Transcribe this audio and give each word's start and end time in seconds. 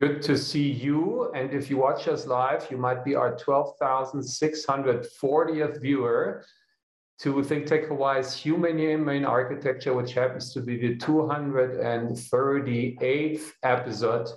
Good 0.00 0.22
to 0.22 0.38
see 0.38 0.70
you. 0.70 1.30
And 1.34 1.52
if 1.52 1.68
you 1.68 1.76
watch 1.76 2.08
us 2.08 2.26
live, 2.26 2.66
you 2.70 2.78
might 2.78 3.04
be 3.04 3.14
our 3.14 3.36
12,640th 3.36 5.82
viewer 5.82 6.42
to 7.18 7.34
ThinkTech 7.34 7.88
Hawaii's 7.88 8.34
Human 8.34 8.78
Humane 8.78 9.26
Architecture, 9.26 9.92
which 9.92 10.14
happens 10.14 10.54
to 10.54 10.62
be 10.62 10.78
the 10.78 10.96
238th 10.96 13.42
episode. 13.62 14.28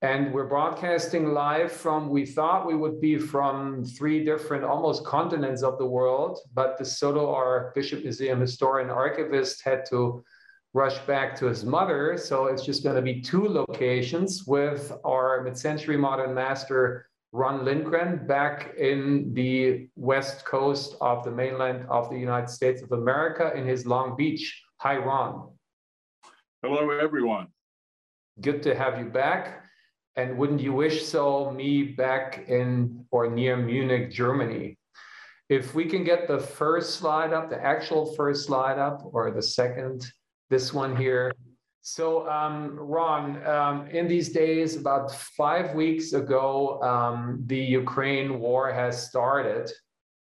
And 0.00 0.32
we're 0.32 0.46
broadcasting 0.46 1.34
live 1.34 1.70
from, 1.70 2.08
we 2.08 2.24
thought 2.24 2.66
we 2.66 2.74
would 2.74 3.02
be 3.02 3.18
from 3.18 3.84
three 3.84 4.24
different, 4.24 4.64
almost 4.64 5.04
continents 5.04 5.62
of 5.62 5.76
the 5.76 5.84
world, 5.84 6.38
but 6.54 6.80
DeSoto, 6.80 7.34
our 7.34 7.70
Bishop 7.74 8.02
Museum 8.02 8.40
historian 8.40 8.88
archivist, 8.88 9.60
had 9.62 9.84
to 9.90 10.24
rush 10.72 10.98
back 11.00 11.36
to 11.36 11.46
his 11.46 11.64
mother. 11.64 12.16
So 12.16 12.46
it's 12.46 12.64
just 12.64 12.82
going 12.84 12.96
to 12.96 13.02
be 13.02 13.20
two 13.20 13.48
locations 13.48 14.44
with 14.46 14.92
our 15.04 15.42
mid-century 15.42 15.96
modern 15.96 16.34
master, 16.34 17.08
Ron 17.32 17.64
Lindgren, 17.64 18.26
back 18.26 18.74
in 18.76 19.32
the 19.34 19.88
west 19.96 20.44
coast 20.44 20.96
of 21.00 21.24
the 21.24 21.30
mainland 21.30 21.86
of 21.88 22.10
the 22.10 22.18
United 22.18 22.50
States 22.50 22.82
of 22.82 22.92
America 22.92 23.52
in 23.54 23.66
his 23.66 23.86
Long 23.86 24.16
Beach. 24.16 24.62
Hi, 24.78 24.96
Ron. 24.96 25.50
Hello, 26.62 26.90
everyone. 26.90 27.48
Good 28.40 28.62
to 28.64 28.74
have 28.74 28.98
you 28.98 29.06
back. 29.06 29.64
And 30.16 30.36
wouldn't 30.36 30.60
you 30.60 30.72
wish 30.72 31.06
so, 31.06 31.50
me 31.52 31.82
back 31.84 32.46
in 32.48 33.06
or 33.10 33.30
near 33.30 33.56
Munich, 33.56 34.10
Germany? 34.10 34.76
If 35.48 35.74
we 35.74 35.86
can 35.86 36.04
get 36.04 36.28
the 36.28 36.38
first 36.38 36.96
slide 36.96 37.32
up, 37.32 37.48
the 37.48 37.64
actual 37.64 38.14
first 38.14 38.46
slide 38.46 38.78
up, 38.78 39.02
or 39.12 39.30
the 39.30 39.42
second, 39.42 40.04
this 40.50 40.74
one 40.74 40.94
here. 40.94 41.32
So, 41.80 42.28
um, 42.28 42.76
Ron, 42.78 43.46
um, 43.46 43.86
in 43.88 44.06
these 44.06 44.28
days, 44.28 44.76
about 44.76 45.10
five 45.10 45.74
weeks 45.74 46.12
ago, 46.12 46.82
um, 46.82 47.42
the 47.46 47.56
Ukraine 47.56 48.38
war 48.38 48.70
has 48.70 49.08
started. 49.08 49.70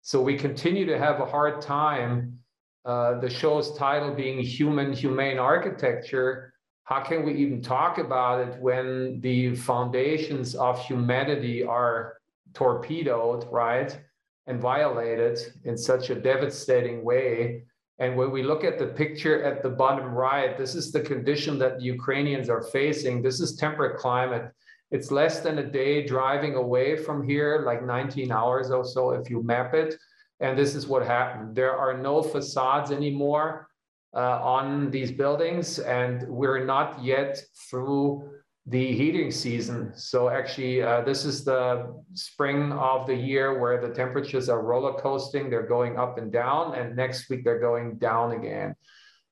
So 0.01 0.21
we 0.21 0.35
continue 0.37 0.85
to 0.87 0.99
have 0.99 1.21
a 1.21 1.25
hard 1.25 1.61
time. 1.61 2.39
Uh, 2.83 3.19
the 3.19 3.29
show's 3.29 3.77
title 3.77 4.13
being 4.13 4.39
Human 4.39 4.91
Humane 4.91 5.39
Architecture 5.39 6.53
how 6.85 7.01
can 7.01 7.25
we 7.25 7.33
even 7.33 7.63
talk 7.63 7.97
about 7.97 8.47
it 8.47 8.61
when 8.61 9.19
the 9.21 9.55
foundations 9.55 10.53
of 10.53 10.79
humanity 10.85 11.63
are 11.63 12.17
torpedoed, 12.53 13.51
right, 13.51 13.99
and 14.45 14.61
violated 14.61 15.39
in 15.63 15.75
such 15.75 16.11
a 16.11 16.15
devastating 16.15 17.03
way? 17.03 17.63
And 17.99 18.17
when 18.17 18.31
we 18.31 18.43
look 18.43 18.63
at 18.63 18.77
the 18.77 18.87
picture 18.87 19.43
at 19.43 19.63
the 19.63 19.69
bottom 19.69 20.13
right, 20.13 20.57
this 20.57 20.75
is 20.75 20.91
the 20.91 20.99
condition 20.99 21.57
that 21.59 21.77
the 21.77 21.85
Ukrainians 21.85 22.49
are 22.49 22.61
facing. 22.61 23.21
This 23.21 23.39
is 23.39 23.55
temperate 23.55 23.97
climate. 23.97 24.51
It's 24.91 25.11
less 25.11 25.39
than 25.39 25.59
a 25.59 25.63
day 25.63 26.05
driving 26.05 26.55
away 26.55 26.97
from 26.97 27.27
here, 27.27 27.63
like 27.65 27.85
19 27.85 28.31
hours 28.31 28.69
or 28.69 28.85
so 28.85 29.11
if 29.11 29.29
you 29.29 29.41
map 29.43 29.73
it. 29.73 29.95
And 30.41 30.57
this 30.57 30.75
is 30.75 30.87
what 30.87 31.05
happened. 31.05 31.55
There 31.55 31.75
are 31.75 31.97
no 31.97 32.21
facades 32.21 32.91
anymore 32.91 33.69
uh, 34.13 34.39
on 34.41 34.91
these 34.91 35.11
buildings, 35.11 35.79
and 35.79 36.27
we're 36.27 36.63
not 36.65 37.03
yet 37.03 37.41
through 37.69 38.29
the 38.67 38.93
heating 38.93 39.29
season. 39.29 39.91
So 39.95 40.29
actually, 40.29 40.81
uh, 40.81 41.01
this 41.01 41.23
is 41.23 41.43
the 41.43 42.01
spring 42.13 42.71
of 42.71 43.05
the 43.05 43.13
year 43.13 43.59
where 43.59 43.79
the 43.79 43.93
temperatures 43.93 44.49
are 44.49 44.63
roller 44.63 44.99
coasting. 44.99 45.49
They're 45.49 45.67
going 45.67 45.97
up 45.97 46.17
and 46.17 46.31
down, 46.31 46.73
and 46.73 46.95
next 46.95 47.29
week 47.29 47.43
they're 47.43 47.59
going 47.59 47.97
down 47.97 48.31
again. 48.31 48.75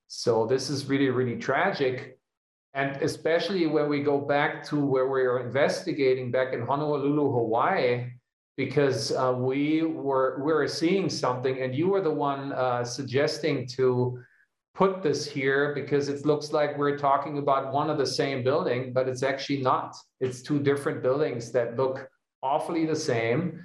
So 0.07 0.45
this 0.45 0.69
is 0.69 0.85
really, 0.85 1.09
really 1.09 1.37
tragic. 1.37 2.19
And 2.75 3.01
especially 3.01 3.65
when 3.65 3.89
we 3.89 4.03
go 4.03 4.19
back 4.19 4.63
to 4.65 4.79
where 4.79 5.07
we 5.07 5.21
are 5.21 5.39
investigating 5.39 6.31
back 6.31 6.53
in 6.53 6.61
Honolulu, 6.61 7.31
Hawaii, 7.31 8.11
because 8.55 9.11
uh, 9.11 9.33
we 9.35 9.81
were 9.81 10.43
we 10.43 10.53
were 10.53 10.67
seeing 10.67 11.09
something, 11.09 11.59
and 11.59 11.73
you 11.73 11.87
were 11.87 12.01
the 12.01 12.11
one 12.11 12.53
uh, 12.53 12.83
suggesting 12.83 13.65
to 13.69 14.19
put 14.73 15.03
this 15.03 15.29
here 15.29 15.73
because 15.75 16.09
it 16.09 16.25
looks 16.25 16.51
like 16.51 16.77
we're 16.77 16.97
talking 16.97 17.37
about 17.37 17.71
one 17.71 17.89
of 17.89 17.97
the 17.97 18.05
same 18.05 18.43
building, 18.43 18.91
but 18.91 19.07
it's 19.07 19.21
actually 19.21 19.61
not. 19.61 19.95
It's 20.19 20.41
two 20.41 20.59
different 20.59 21.03
buildings 21.03 21.51
that 21.51 21.77
look 21.77 22.09
awfully 22.41 22.85
the 22.85 22.95
same. 22.95 23.61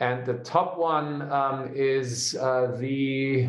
And 0.00 0.26
the 0.26 0.34
top 0.34 0.76
one 0.76 1.30
um, 1.32 1.70
is 1.74 2.36
uh, 2.36 2.76
the, 2.78 3.48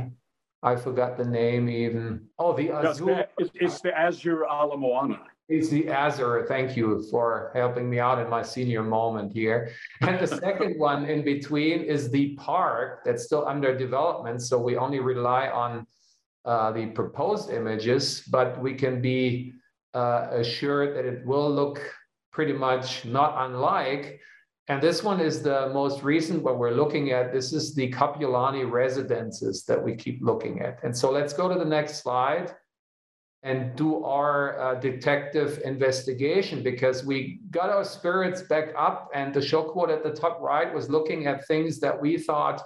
I 0.62 0.76
forgot 0.76 1.18
the 1.18 1.26
name 1.26 1.68
even. 1.68 2.28
Oh, 2.40 2.56
the 2.56 2.72
Azure. 2.72 3.28
It's, 3.38 3.52
it's 3.56 3.82
the 3.82 3.98
Azure 3.98 4.46
Ala 4.46 4.78
Moana. 4.78 5.20
It's 5.50 5.68
the 5.70 5.90
Azure. 5.90 6.46
Thank 6.48 6.78
you 6.78 7.06
for 7.12 7.52
helping 7.54 7.90
me 7.90 8.00
out 8.00 8.18
in 8.20 8.30
my 8.30 8.42
senior 8.42 8.82
moment 8.82 9.34
here. 9.34 9.72
And 10.02 10.18
the 10.18 10.28
second 10.28 10.80
one 10.80 11.06
in 11.06 11.22
between 11.26 11.82
is 11.82 12.10
the 12.10 12.36
park 12.36 13.04
that's 13.04 13.26
still 13.26 13.46
under 13.46 13.78
development. 13.78 14.42
So 14.42 14.58
we 14.58 14.78
only 14.78 15.02
rely 15.02 15.50
on 15.50 15.86
uh, 16.46 16.72
the 16.72 16.88
proposed 16.88 17.50
images, 17.50 18.24
but 18.30 18.62
we 18.62 18.74
can 18.74 19.02
be 19.02 19.54
uh, 19.94 20.28
assured 20.32 20.96
that 20.96 21.06
it 21.06 21.26
will 21.26 21.50
look 21.50 21.82
pretty 22.32 22.54
much 22.54 23.06
not 23.06 23.36
unlike. 23.46 24.20
And 24.68 24.82
this 24.82 25.04
one 25.04 25.20
is 25.20 25.42
the 25.42 25.70
most 25.74 26.04
recent 26.04 26.42
one 26.42 26.58
we're 26.58 26.72
looking 26.72 27.12
at. 27.12 27.34
This 27.34 27.54
is 27.54 27.76
the 27.76 27.92
Kapiolani 27.92 28.70
residences 28.70 29.66
that 29.66 29.82
we 29.82 29.96
keep 29.96 30.22
looking 30.22 30.62
at. 30.62 30.84
And 30.84 30.98
so 30.98 31.12
let's 31.12 31.34
go 31.34 31.48
to 31.48 31.60
the 31.60 31.66
next 31.66 32.02
slide 32.02 32.54
and 33.44 33.76
do 33.76 34.04
our 34.06 34.58
uh, 34.58 34.76
detective 34.76 35.62
investigation 35.66 36.64
because 36.64 37.04
we 37.04 37.42
got 37.52 37.70
our 37.70 37.84
spirits 37.84 38.42
back 38.44 38.70
up 38.78 39.10
and 39.14 39.34
the 39.34 39.42
show 39.42 39.64
quote 39.64 39.90
at 39.90 40.02
the 40.02 40.12
top 40.12 40.40
right 40.42 40.74
was 40.74 40.90
looking 40.90 41.28
at 41.28 41.46
things 41.46 41.80
that 41.82 42.02
we 42.02 42.18
thought 42.18 42.64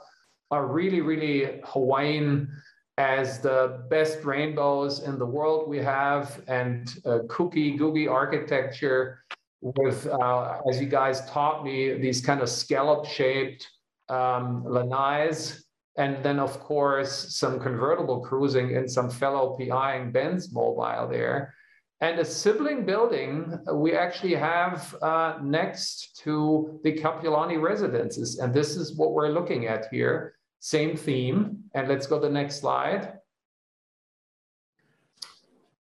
are 0.52 0.68
really, 0.68 1.02
really 1.02 1.60
Hawaiian 1.66 2.48
as 2.98 3.40
the 3.40 3.84
best 3.90 4.24
rainbows 4.24 5.04
in 5.04 5.20
the 5.20 5.26
world 5.26 5.70
we 5.70 5.78
have 5.78 6.42
and 6.48 6.96
uh, 7.06 7.20
kooky 7.28 7.78
googie 7.78 8.10
architecture 8.10 9.24
with, 9.62 10.08
uh, 10.08 10.60
as 10.70 10.82
you 10.82 10.88
guys 10.88 11.28
taught 11.30 11.64
me, 11.64 11.94
these 11.94 12.22
kind 12.22 12.42
of 12.42 12.50
scallop 12.50 13.06
shaped 13.06 13.68
um, 14.10 14.64
lanais. 14.64 15.62
And 15.98 16.24
then, 16.24 16.40
of 16.40 16.60
course, 16.60 17.36
some 17.36 17.60
convertible 17.60 18.20
cruising 18.20 18.72
in 18.72 18.88
some 18.88 19.10
fellow 19.10 19.58
PIing 19.58 20.12
Benz 20.12 20.54
mobile 20.54 21.08
there. 21.08 21.56
And 22.02 22.20
a 22.20 22.26
sibling 22.26 22.86
building 22.86 23.58
we 23.74 23.94
actually 23.94 24.36
have 24.36 24.96
uh, 25.02 25.40
next 25.42 26.20
to 26.24 26.80
the 26.84 26.94
Kapiolani 26.94 27.60
residences. 27.60 28.38
And 28.38 28.54
this 28.54 28.76
is 28.76 28.96
what 28.96 29.14
we're 29.14 29.30
looking 29.30 29.66
at 29.66 29.88
here 29.90 30.37
same 30.60 30.96
theme. 30.98 31.64
And 31.74 31.88
let's 31.88 32.08
go 32.08 32.20
to 32.20 32.28
the 32.28 32.34
next 32.34 32.60
slide. 32.60 33.14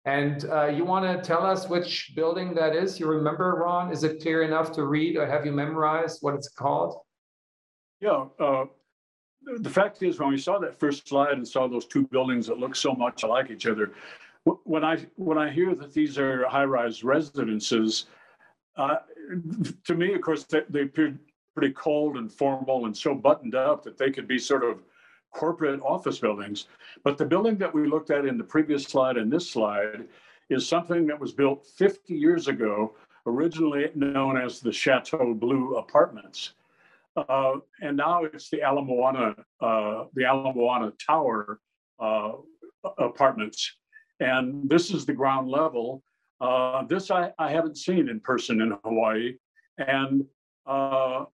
And 0.05 0.45
uh, 0.45 0.67
you 0.67 0.85
want 0.85 1.03
to 1.05 1.21
tell 1.21 1.45
us 1.45 1.67
which 1.67 2.13
building 2.15 2.53
that 2.55 2.73
is? 2.73 2.97
You 2.99 3.07
remember, 3.07 3.55
Ron? 3.55 3.91
Is 3.91 4.05
it 4.05 4.21
clear 4.21 4.43
enough 4.43 4.71
to 4.73 4.85
read 4.85 5.17
or 5.17 5.27
have 5.27 5.45
you 5.45 5.51
memorized 5.51 6.19
what 6.21 6.33
it's 6.33 6.47
called? 6.47 6.95
Yeah. 7.99 8.25
Uh, 8.39 8.65
the 9.59 9.69
fact 9.69 10.01
is, 10.03 10.19
when 10.19 10.29
we 10.29 10.37
saw 10.37 10.59
that 10.59 10.79
first 10.79 11.07
slide 11.07 11.33
and 11.33 11.47
saw 11.47 11.67
those 11.67 11.85
two 11.85 12.07
buildings 12.07 12.47
that 12.47 12.57
look 12.57 12.75
so 12.75 12.93
much 12.93 13.23
like 13.23 13.49
each 13.49 13.67
other, 13.67 13.91
when 14.63 14.83
I 14.83 15.05
when 15.15 15.37
I 15.37 15.49
hear 15.49 15.75
that 15.75 15.93
these 15.93 16.17
are 16.17 16.47
high-rise 16.47 17.03
residences, 17.03 18.05
uh, 18.77 18.97
to 19.85 19.93
me, 19.93 20.13
of 20.13 20.21
course, 20.21 20.43
they, 20.45 20.61
they 20.69 20.85
pretty 21.57 21.73
cold 21.73 22.17
and 22.17 22.31
formal 22.31 22.85
and 22.85 22.95
so 22.95 23.15
buttoned 23.15 23.55
up 23.55 23.83
that 23.83 23.97
they 23.97 24.11
could 24.11 24.27
be 24.27 24.37
sort 24.37 24.63
of 24.63 24.83
corporate 25.33 25.81
office 25.81 26.19
buildings. 26.19 26.67
But 27.03 27.17
the 27.17 27.25
building 27.25 27.57
that 27.57 27.73
we 27.73 27.87
looked 27.87 28.11
at 28.11 28.25
in 28.25 28.37
the 28.37 28.43
previous 28.43 28.83
slide 28.83 29.17
and 29.17 29.33
this 29.33 29.49
slide 29.49 30.07
is 30.51 30.67
something 30.67 31.07
that 31.07 31.19
was 31.19 31.33
built 31.33 31.65
50 31.65 32.13
years 32.13 32.47
ago, 32.47 32.93
originally 33.25 33.89
known 33.95 34.37
as 34.37 34.59
the 34.59 34.71
Chateau 34.71 35.33
Blue 35.33 35.77
Apartments. 35.77 36.53
Uh, 37.15 37.55
and 37.81 37.97
now 37.97 38.23
it's 38.23 38.51
the 38.51 38.59
Ala 38.59 38.83
Moana, 38.83 39.35
uh, 39.59 40.03
the 40.13 40.25
Ala 40.25 40.53
Moana 40.53 40.93
Tower 41.03 41.59
uh, 41.99 42.33
apartments. 42.99 43.77
And 44.19 44.69
this 44.69 44.91
is 44.91 45.07
the 45.07 45.13
ground 45.13 45.49
level. 45.49 46.03
Uh, 46.39 46.83
this 46.83 47.09
I, 47.09 47.31
I 47.39 47.49
haven't 47.49 47.77
seen 47.77 48.09
in 48.09 48.19
person 48.19 48.61
in 48.61 48.77
Hawaii. 48.83 49.37
And 49.79 50.23
uh, 50.67 51.25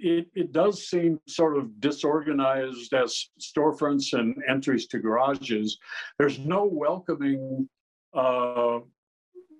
it, 0.00 0.28
it 0.34 0.52
does 0.52 0.88
seem 0.88 1.20
sort 1.28 1.56
of 1.56 1.80
disorganized 1.80 2.92
as 2.94 3.30
storefronts 3.40 4.18
and 4.18 4.36
entries 4.48 4.86
to 4.88 4.98
garages. 4.98 5.78
There's 6.18 6.38
no 6.38 6.64
welcoming 6.64 7.68
uh, 8.14 8.80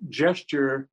gesture 0.09 0.87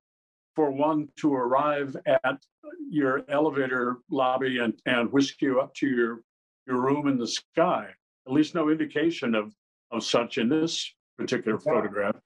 for 0.55 0.71
one 0.71 1.09
to 1.21 1.35
arrive 1.35 1.97
at 2.06 2.43
your 2.88 3.23
elevator 3.29 3.99
lobby 4.11 4.59
and, 4.59 4.75
and 4.87 5.12
whisk 5.12 5.43
you 5.43 5.61
up 5.61 5.75
to 5.75 5.87
your, 5.87 6.21
your 6.67 6.81
room 6.81 7.09
in 7.09 7.19
the 7.19 7.29
sky. 7.29 7.88
At 8.27 8.33
least 8.33 8.55
no 8.55 8.71
indication 8.71 9.35
of, 9.35 9.53
of 9.91 10.03
such 10.03 10.38
in 10.38 10.49
this 10.49 10.93
particular 11.19 11.59
photograph. 11.59 12.17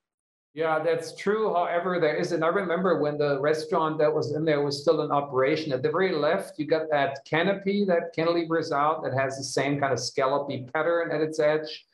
Yeah, 0.53 0.79
that's 0.83 1.15
true. 1.15 1.53
However, 1.53 1.97
there 1.99 2.15
is, 2.15 2.33
and 2.33 2.43
I 2.43 2.49
remember 2.49 2.99
when 2.99 3.17
the 3.17 3.39
restaurant 3.39 3.97
that 3.99 4.13
was 4.13 4.33
in 4.33 4.43
there 4.43 4.61
was 4.61 4.81
still 4.81 5.01
in 5.01 5.09
operation. 5.11 5.71
At 5.71 5.81
the 5.81 5.89
very 5.89 6.13
left, 6.13 6.59
you 6.59 6.65
got 6.67 6.89
that 6.91 7.19
canopy 7.23 7.85
that 7.85 8.13
cantilevers 8.13 8.73
out 8.73 9.01
that 9.03 9.13
has 9.13 9.37
the 9.37 9.45
same 9.45 9.79
kind 9.79 9.93
of 9.93 9.99
scallopy 9.99 10.69
pattern 10.73 11.09
at 11.11 11.21
its 11.21 11.39
edge. 11.39 11.85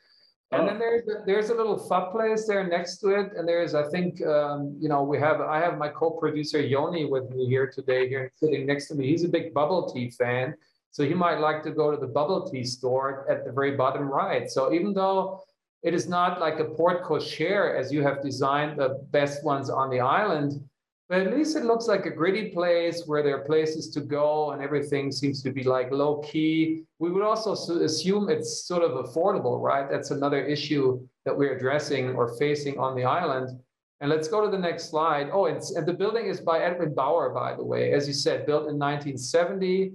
And 0.50 0.66
then 0.66 0.76
Oh. 0.76 0.78
there's 0.78 1.02
there's 1.26 1.50
a 1.50 1.54
little 1.54 1.78
fun 1.78 2.10
place 2.10 2.48
there 2.48 2.66
next 2.66 2.96
to 3.00 3.08
it, 3.10 3.32
and 3.36 3.46
there's 3.46 3.74
I 3.74 3.86
think 3.90 4.24
um, 4.26 4.74
you 4.80 4.88
know 4.88 5.02
we 5.04 5.18
have 5.18 5.40
I 5.42 5.60
have 5.60 5.76
my 5.76 5.90
co-producer 5.90 6.58
Yoni 6.60 7.04
with 7.04 7.28
me 7.30 7.46
here 7.46 7.66
today, 7.70 8.08
here 8.08 8.32
sitting 8.36 8.66
next 8.66 8.88
to 8.88 8.94
me. 8.94 9.06
He's 9.08 9.24
a 9.24 9.28
big 9.28 9.52
bubble 9.52 9.92
tea 9.92 10.08
fan, 10.10 10.54
so 10.90 11.04
he 11.04 11.12
might 11.12 11.38
like 11.38 11.62
to 11.64 11.70
go 11.70 11.90
to 11.90 11.98
the 11.98 12.06
bubble 12.06 12.48
tea 12.50 12.64
store 12.64 13.30
at 13.30 13.44
the 13.44 13.52
very 13.52 13.76
bottom 13.76 14.08
right. 14.08 14.50
So 14.50 14.72
even 14.72 14.94
though 14.94 15.42
it 15.82 15.94
is 15.94 16.08
not 16.08 16.40
like 16.40 16.58
a 16.58 16.64
port 16.64 17.04
cochere 17.04 17.78
as 17.78 17.92
you 17.92 18.02
have 18.02 18.22
designed 18.22 18.78
the 18.78 19.00
best 19.10 19.44
ones 19.44 19.70
on 19.70 19.90
the 19.90 20.00
island, 20.00 20.60
but 21.08 21.20
at 21.20 21.34
least 21.34 21.56
it 21.56 21.64
looks 21.64 21.86
like 21.86 22.04
a 22.04 22.10
gritty 22.10 22.50
place 22.50 23.04
where 23.06 23.22
there 23.22 23.40
are 23.40 23.44
places 23.44 23.88
to 23.90 24.00
go 24.00 24.50
and 24.50 24.62
everything 24.62 25.10
seems 25.10 25.42
to 25.42 25.50
be 25.50 25.62
like 25.62 25.90
low 25.90 26.18
key. 26.18 26.82
We 26.98 27.10
would 27.10 27.22
also 27.22 27.52
assume 27.52 28.28
it's 28.28 28.64
sort 28.66 28.82
of 28.82 29.06
affordable, 29.06 29.60
right? 29.60 29.88
That's 29.90 30.10
another 30.10 30.44
issue 30.44 31.00
that 31.24 31.36
we're 31.36 31.56
addressing 31.56 32.10
or 32.10 32.36
facing 32.36 32.78
on 32.78 32.94
the 32.94 33.04
island. 33.04 33.58
And 34.00 34.10
let's 34.10 34.28
go 34.28 34.44
to 34.44 34.50
the 34.50 34.58
next 34.58 34.90
slide. 34.90 35.30
Oh, 35.32 35.46
it's 35.46 35.74
and 35.74 35.86
the 35.86 35.94
building 35.94 36.26
is 36.26 36.40
by 36.40 36.58
Edwin 36.58 36.94
Bauer, 36.94 37.30
by 37.30 37.56
the 37.56 37.64
way, 37.64 37.92
as 37.92 38.06
you 38.06 38.14
said, 38.14 38.46
built 38.46 38.68
in 38.68 38.78
1970. 38.78 39.92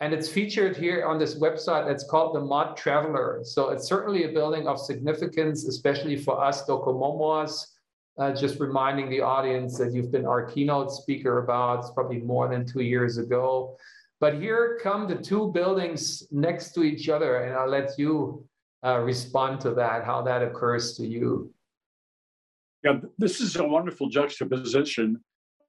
And 0.00 0.12
it's 0.12 0.28
featured 0.28 0.76
here 0.76 1.06
on 1.06 1.18
this 1.18 1.36
website 1.36 1.86
that's 1.86 2.04
called 2.04 2.34
the 2.34 2.40
Mod 2.40 2.76
Traveler. 2.76 3.40
So 3.44 3.70
it's 3.70 3.86
certainly 3.86 4.24
a 4.24 4.32
building 4.32 4.66
of 4.66 4.78
significance, 4.78 5.64
especially 5.64 6.16
for 6.16 6.42
us 6.42 6.66
Docomomoas. 6.66 7.66
Uh, 8.16 8.32
just 8.32 8.60
reminding 8.60 9.10
the 9.10 9.20
audience 9.20 9.76
that 9.76 9.92
you've 9.92 10.12
been 10.12 10.24
our 10.24 10.44
keynote 10.44 10.92
speaker 10.92 11.42
about 11.42 11.80
it's 11.80 11.90
probably 11.90 12.20
more 12.20 12.46
than 12.48 12.64
two 12.64 12.82
years 12.82 13.18
ago. 13.18 13.76
But 14.20 14.34
here 14.40 14.78
come 14.80 15.08
the 15.08 15.16
two 15.16 15.50
buildings 15.52 16.22
next 16.30 16.72
to 16.74 16.84
each 16.84 17.08
other, 17.08 17.42
and 17.42 17.54
I'll 17.54 17.68
let 17.68 17.98
you 17.98 18.46
uh, 18.86 19.00
respond 19.00 19.60
to 19.62 19.74
that, 19.74 20.04
how 20.04 20.22
that 20.22 20.42
occurs 20.42 20.96
to 20.96 21.06
you. 21.06 21.52
Yeah, 22.84 23.00
this 23.18 23.40
is 23.40 23.56
a 23.56 23.66
wonderful 23.66 24.08
juxtaposition 24.08 25.20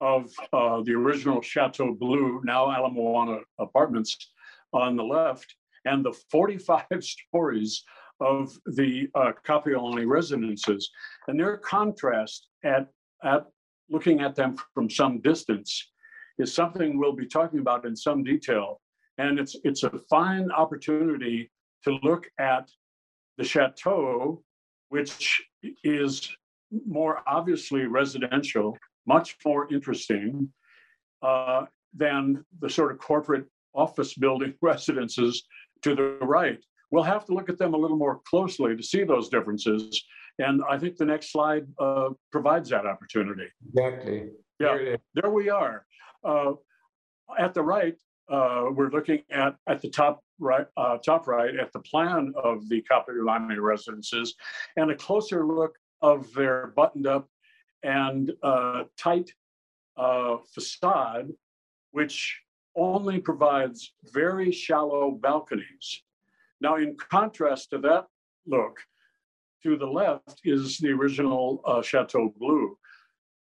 of 0.02 0.32
uh, 0.54 0.82
the 0.82 0.94
original 0.94 1.42
Chateau 1.42 1.94
Blue, 1.94 2.42
now 2.44 2.66
Ala 2.66 2.92
Moana 2.92 3.40
Apartments 3.60 4.18
on 4.74 4.96
the 4.96 5.04
left, 5.04 5.56
and 5.86 6.04
the 6.04 6.14
45 6.32 6.84
stories 7.00 7.84
of 8.20 8.58
the 8.66 9.08
uh, 9.16 9.32
Kapiolani 9.46 10.08
residences. 10.08 10.90
And 11.28 11.40
their 11.40 11.58
contrast 11.58 12.48
at, 12.64 12.88
at 13.24 13.46
looking 13.90 14.22
at 14.22 14.36
them 14.36 14.58
from 14.74 14.90
some 14.90 15.22
distance 15.22 15.92
is 16.40 16.54
something 16.54 16.98
we'll 16.98 17.16
be 17.16 17.28
talking 17.28 17.60
about 17.60 17.86
in 17.86 17.96
some 17.96 18.24
detail. 18.24 18.82
And 19.18 19.40
it's, 19.40 19.56
it's 19.64 19.84
a 19.84 19.92
fine 20.10 20.52
opportunity 20.52 21.52
to 21.84 21.98
look 22.04 22.28
at 22.40 22.70
the 23.38 23.44
chateau, 23.44 24.44
which 24.90 25.42
is 25.84 26.36
more 26.86 27.22
obviously 27.28 27.86
residential, 27.86 28.78
much 29.06 29.36
more 29.46 29.72
interesting 29.74 30.50
uh, 31.22 31.66
than 31.94 32.44
the 32.60 32.70
sort 32.70 32.92
of 32.92 33.00
corporate 33.00 33.46
office 33.74 34.14
building 34.14 34.54
residences 34.62 35.44
to 35.82 35.96
the 35.96 36.18
right. 36.22 36.60
We'll 36.92 37.04
have 37.04 37.26
to 37.26 37.34
look 37.34 37.50
at 37.50 37.58
them 37.58 37.74
a 37.74 37.78
little 37.78 37.98
more 37.98 38.22
closely 38.28 38.76
to 38.76 38.84
see 38.84 39.04
those 39.04 39.30
differences. 39.30 40.04
And 40.40 40.62
I 40.70 40.78
think 40.78 40.98
the 40.98 41.06
next 41.06 41.32
slide 41.32 41.66
uh, 41.80 42.10
provides 42.32 42.70
that 42.70 42.86
opportunity. 42.86 43.48
Exactly. 43.68 44.30
Yeah. 44.60 44.78
Here. 44.78 44.98
There 45.14 45.32
we 45.32 45.50
are. 45.50 45.86
Uh, 46.24 46.54
at 47.38 47.54
the 47.54 47.62
right, 47.62 47.96
uh, 48.32 48.66
we're 48.72 48.90
looking 48.90 49.22
at 49.32 49.56
at 49.68 49.82
the 49.82 49.90
top 49.90 50.22
right, 50.40 50.66
uh, 50.78 50.98
top 50.98 51.28
right, 51.28 51.56
at 51.56 51.72
the 51.74 51.80
plan 51.80 52.34
of 52.44 52.68
the 52.70 52.84
Kapiolani 52.90 53.60
residences, 53.60 54.36
and 54.78 54.92
a 54.92 54.96
closer 54.96 55.46
look 55.46 55.76
of 56.02 56.32
their 56.34 56.74
buttoned 56.76 57.08
up 57.08 57.28
and 57.86 58.32
uh, 58.42 58.84
tight 58.98 59.32
uh, 59.96 60.38
facade, 60.54 61.30
which 61.92 62.42
only 62.76 63.20
provides 63.20 63.94
very 64.12 64.52
shallow 64.52 65.12
balconies. 65.12 66.02
Now, 66.60 66.76
in 66.78 66.98
contrast 66.98 67.70
to 67.70 67.78
that 67.80 68.08
look, 68.48 68.80
to 69.64 69.78
the 69.78 69.86
left 69.86 70.42
is 70.44 70.78
the 70.80 70.90
original 70.90 71.62
uh, 71.66 71.82
Chateau 71.82 72.34
Bleu. 72.38 72.78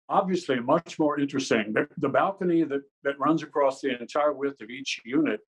Obviously, 0.08 0.61
much 0.61 0.99
more 0.99 1.19
interesting. 1.19 1.72
The, 1.72 1.88
the 1.99 2.08
balcony 2.08 2.64
that, 2.64 2.82
that 3.05 3.19
runs 3.19 3.43
across 3.43 3.81
the 3.81 4.00
entire 4.00 4.32
width 4.32 4.61
of 4.61 4.70
each 4.70 5.00
unit, 5.05 5.40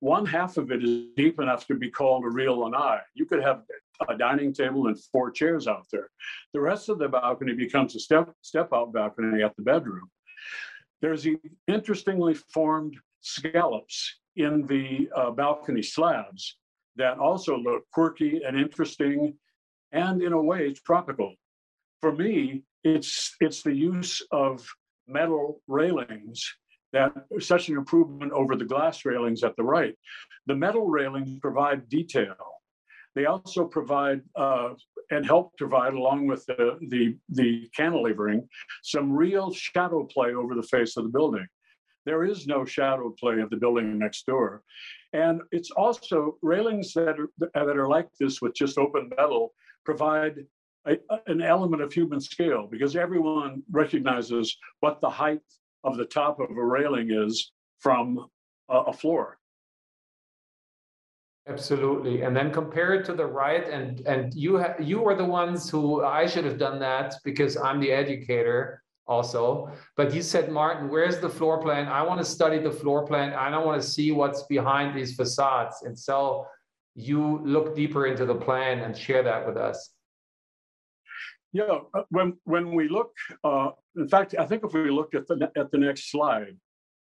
one 0.00 0.26
half 0.26 0.56
of 0.56 0.70
it 0.70 0.84
is 0.84 1.06
deep 1.16 1.40
enough 1.40 1.66
to 1.66 1.74
be 1.74 1.90
called 1.90 2.24
a 2.24 2.28
real 2.28 2.58
lanai. 2.58 2.98
You 3.14 3.26
could 3.26 3.42
have 3.42 3.62
a 4.08 4.16
dining 4.16 4.52
table 4.52 4.86
and 4.86 4.98
four 5.12 5.30
chairs 5.30 5.66
out 5.66 5.86
there. 5.92 6.08
The 6.52 6.60
rest 6.60 6.88
of 6.88 6.98
the 6.98 7.08
balcony 7.08 7.54
becomes 7.54 7.94
a 7.96 8.00
step 8.00 8.32
step 8.42 8.68
out 8.72 8.92
balcony 8.92 9.42
at 9.42 9.56
the 9.56 9.62
bedroom. 9.62 10.10
There's 11.00 11.22
the 11.22 11.36
interestingly 11.68 12.34
formed 12.34 12.96
scallops 13.20 14.20
in 14.36 14.66
the 14.66 15.08
uh, 15.16 15.30
balcony 15.30 15.82
slabs 15.82 16.56
that 16.96 17.18
also 17.18 17.56
look 17.56 17.84
quirky 17.92 18.42
and 18.46 18.58
interesting 18.58 19.34
and 19.92 20.22
in 20.22 20.32
a 20.32 20.42
way 20.42 20.72
tropical. 20.72 21.34
For 22.00 22.12
me, 22.12 22.64
it's 22.82 23.34
it's 23.40 23.62
the 23.62 23.74
use 23.74 24.22
of 24.30 24.66
metal 25.06 25.60
railings 25.66 26.54
that 26.94 27.12
such 27.40 27.68
an 27.68 27.76
improvement 27.76 28.32
over 28.32 28.56
the 28.56 28.64
glass 28.64 29.04
railings 29.04 29.44
at 29.44 29.54
the 29.56 29.62
right. 29.62 29.94
The 30.46 30.54
metal 30.54 30.86
railings 30.86 31.38
provide 31.40 31.88
detail. 31.88 32.36
They 33.14 33.26
also 33.26 33.64
provide 33.64 34.22
uh, 34.34 34.70
and 35.10 35.24
help 35.24 35.56
provide, 35.56 35.94
along 35.94 36.26
with 36.26 36.44
the, 36.46 36.78
the, 36.88 37.16
the 37.28 37.68
cantilevering, 37.78 38.46
some 38.82 39.12
real 39.12 39.52
shadow 39.52 40.04
play 40.04 40.34
over 40.34 40.54
the 40.54 40.62
face 40.62 40.96
of 40.96 41.04
the 41.04 41.10
building. 41.10 41.46
There 42.06 42.24
is 42.24 42.46
no 42.46 42.64
shadow 42.64 43.14
play 43.18 43.40
of 43.40 43.50
the 43.50 43.56
building 43.56 43.98
next 43.98 44.26
door. 44.26 44.62
And 45.12 45.42
it's 45.52 45.70
also 45.70 46.38
railings 46.42 46.92
that 46.94 47.16
are, 47.18 47.30
that 47.54 47.76
are 47.76 47.88
like 47.88 48.08
this 48.18 48.42
with 48.42 48.54
just 48.54 48.78
open 48.78 49.10
metal 49.16 49.54
provide 49.84 50.44
a, 50.86 50.98
an 51.26 51.40
element 51.40 51.82
of 51.82 51.92
human 51.92 52.20
scale 52.20 52.68
because 52.70 52.96
everyone 52.96 53.62
recognizes 53.70 54.56
what 54.80 55.00
the 55.00 55.08
height 55.08 55.40
of 55.84 55.96
the 55.96 56.04
top 56.04 56.40
of 56.40 56.50
a 56.50 56.64
railing 56.64 57.10
is 57.10 57.52
from 57.78 58.26
a, 58.68 58.78
a 58.78 58.92
floor. 58.92 59.38
Absolutely. 61.46 62.22
And 62.22 62.34
then 62.34 62.50
compare 62.50 62.94
it 62.94 63.04
to 63.04 63.12
the 63.12 63.26
right 63.26 63.68
and 63.68 64.00
and 64.06 64.32
you 64.34 64.64
you 64.80 65.00
were 65.00 65.14
the 65.14 65.24
ones 65.24 65.68
who 65.68 66.02
I 66.02 66.26
should 66.26 66.44
have 66.46 66.58
done 66.58 66.78
that 66.80 67.14
because 67.22 67.58
I'm 67.58 67.80
the 67.80 67.92
educator 67.92 68.82
also. 69.06 69.70
But 69.96 70.14
you 70.14 70.22
said, 70.22 70.50
Martin, 70.50 70.88
where's 70.88 71.18
the 71.20 71.28
floor 71.28 71.60
plan? 71.60 71.88
I 71.88 72.02
want 72.02 72.18
to 72.20 72.24
study 72.24 72.58
the 72.58 72.70
floor 72.70 73.06
plan. 73.06 73.34
I 73.34 73.50
don't 73.50 73.66
want 73.66 73.80
to 73.80 73.86
see 73.86 74.10
what's 74.12 74.44
behind 74.44 74.96
these 74.96 75.14
facades. 75.14 75.82
And 75.82 75.98
so 75.98 76.46
you 76.94 77.40
look 77.44 77.74
deeper 77.74 78.06
into 78.06 78.24
the 78.24 78.34
plan 78.34 78.80
and 78.80 78.96
share 78.96 79.22
that 79.22 79.46
with 79.46 79.58
us. 79.58 79.93
Yeah, 81.54 81.78
uh, 81.94 82.02
when 82.10 82.36
when 82.44 82.74
we 82.74 82.88
look, 82.88 83.12
uh, 83.44 83.70
in 83.96 84.08
fact, 84.08 84.34
I 84.36 84.44
think 84.44 84.64
if 84.64 84.72
we 84.72 84.90
look 84.90 85.14
at 85.14 85.28
the 85.28 85.52
at 85.56 85.70
the 85.70 85.78
next 85.78 86.10
slide, 86.10 86.56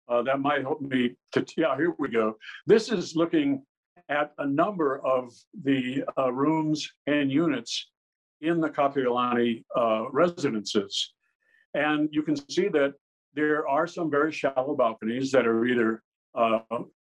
uh, 0.09 0.23
that 0.23 0.39
might 0.39 0.61
help 0.61 0.81
me 0.81 1.15
to. 1.33 1.45
Yeah, 1.55 1.77
here 1.77 1.93
we 1.99 2.09
go. 2.09 2.35
This 2.65 2.91
is 2.91 3.15
looking 3.15 3.61
at 4.09 4.33
a 4.39 4.47
number 4.47 5.05
of 5.05 5.31
the 5.63 6.03
uh, 6.17 6.33
rooms 6.33 6.91
and 7.05 7.31
units 7.31 7.91
in 8.41 8.59
the 8.59 8.69
Kapiolani 8.69 9.63
uh, 9.77 10.09
residences, 10.11 11.13
and 11.75 12.09
you 12.11 12.23
can 12.23 12.35
see 12.49 12.69
that 12.69 12.95
there 13.35 13.67
are 13.67 13.85
some 13.85 14.09
very 14.09 14.31
shallow 14.31 14.75
balconies 14.75 15.29
that 15.31 15.45
are 15.45 15.67
either 15.67 16.01
uh, 16.33 16.61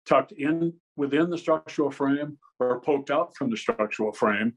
tucked 0.04 0.32
in 0.32 0.75
within 0.97 1.30
the 1.30 1.38
structural 1.38 1.90
frame 1.90 2.37
or 2.59 2.82
poked 2.82 3.11
out 3.11 3.35
from 3.35 3.49
the 3.49 3.56
structural 3.56 4.12
frame, 4.12 4.52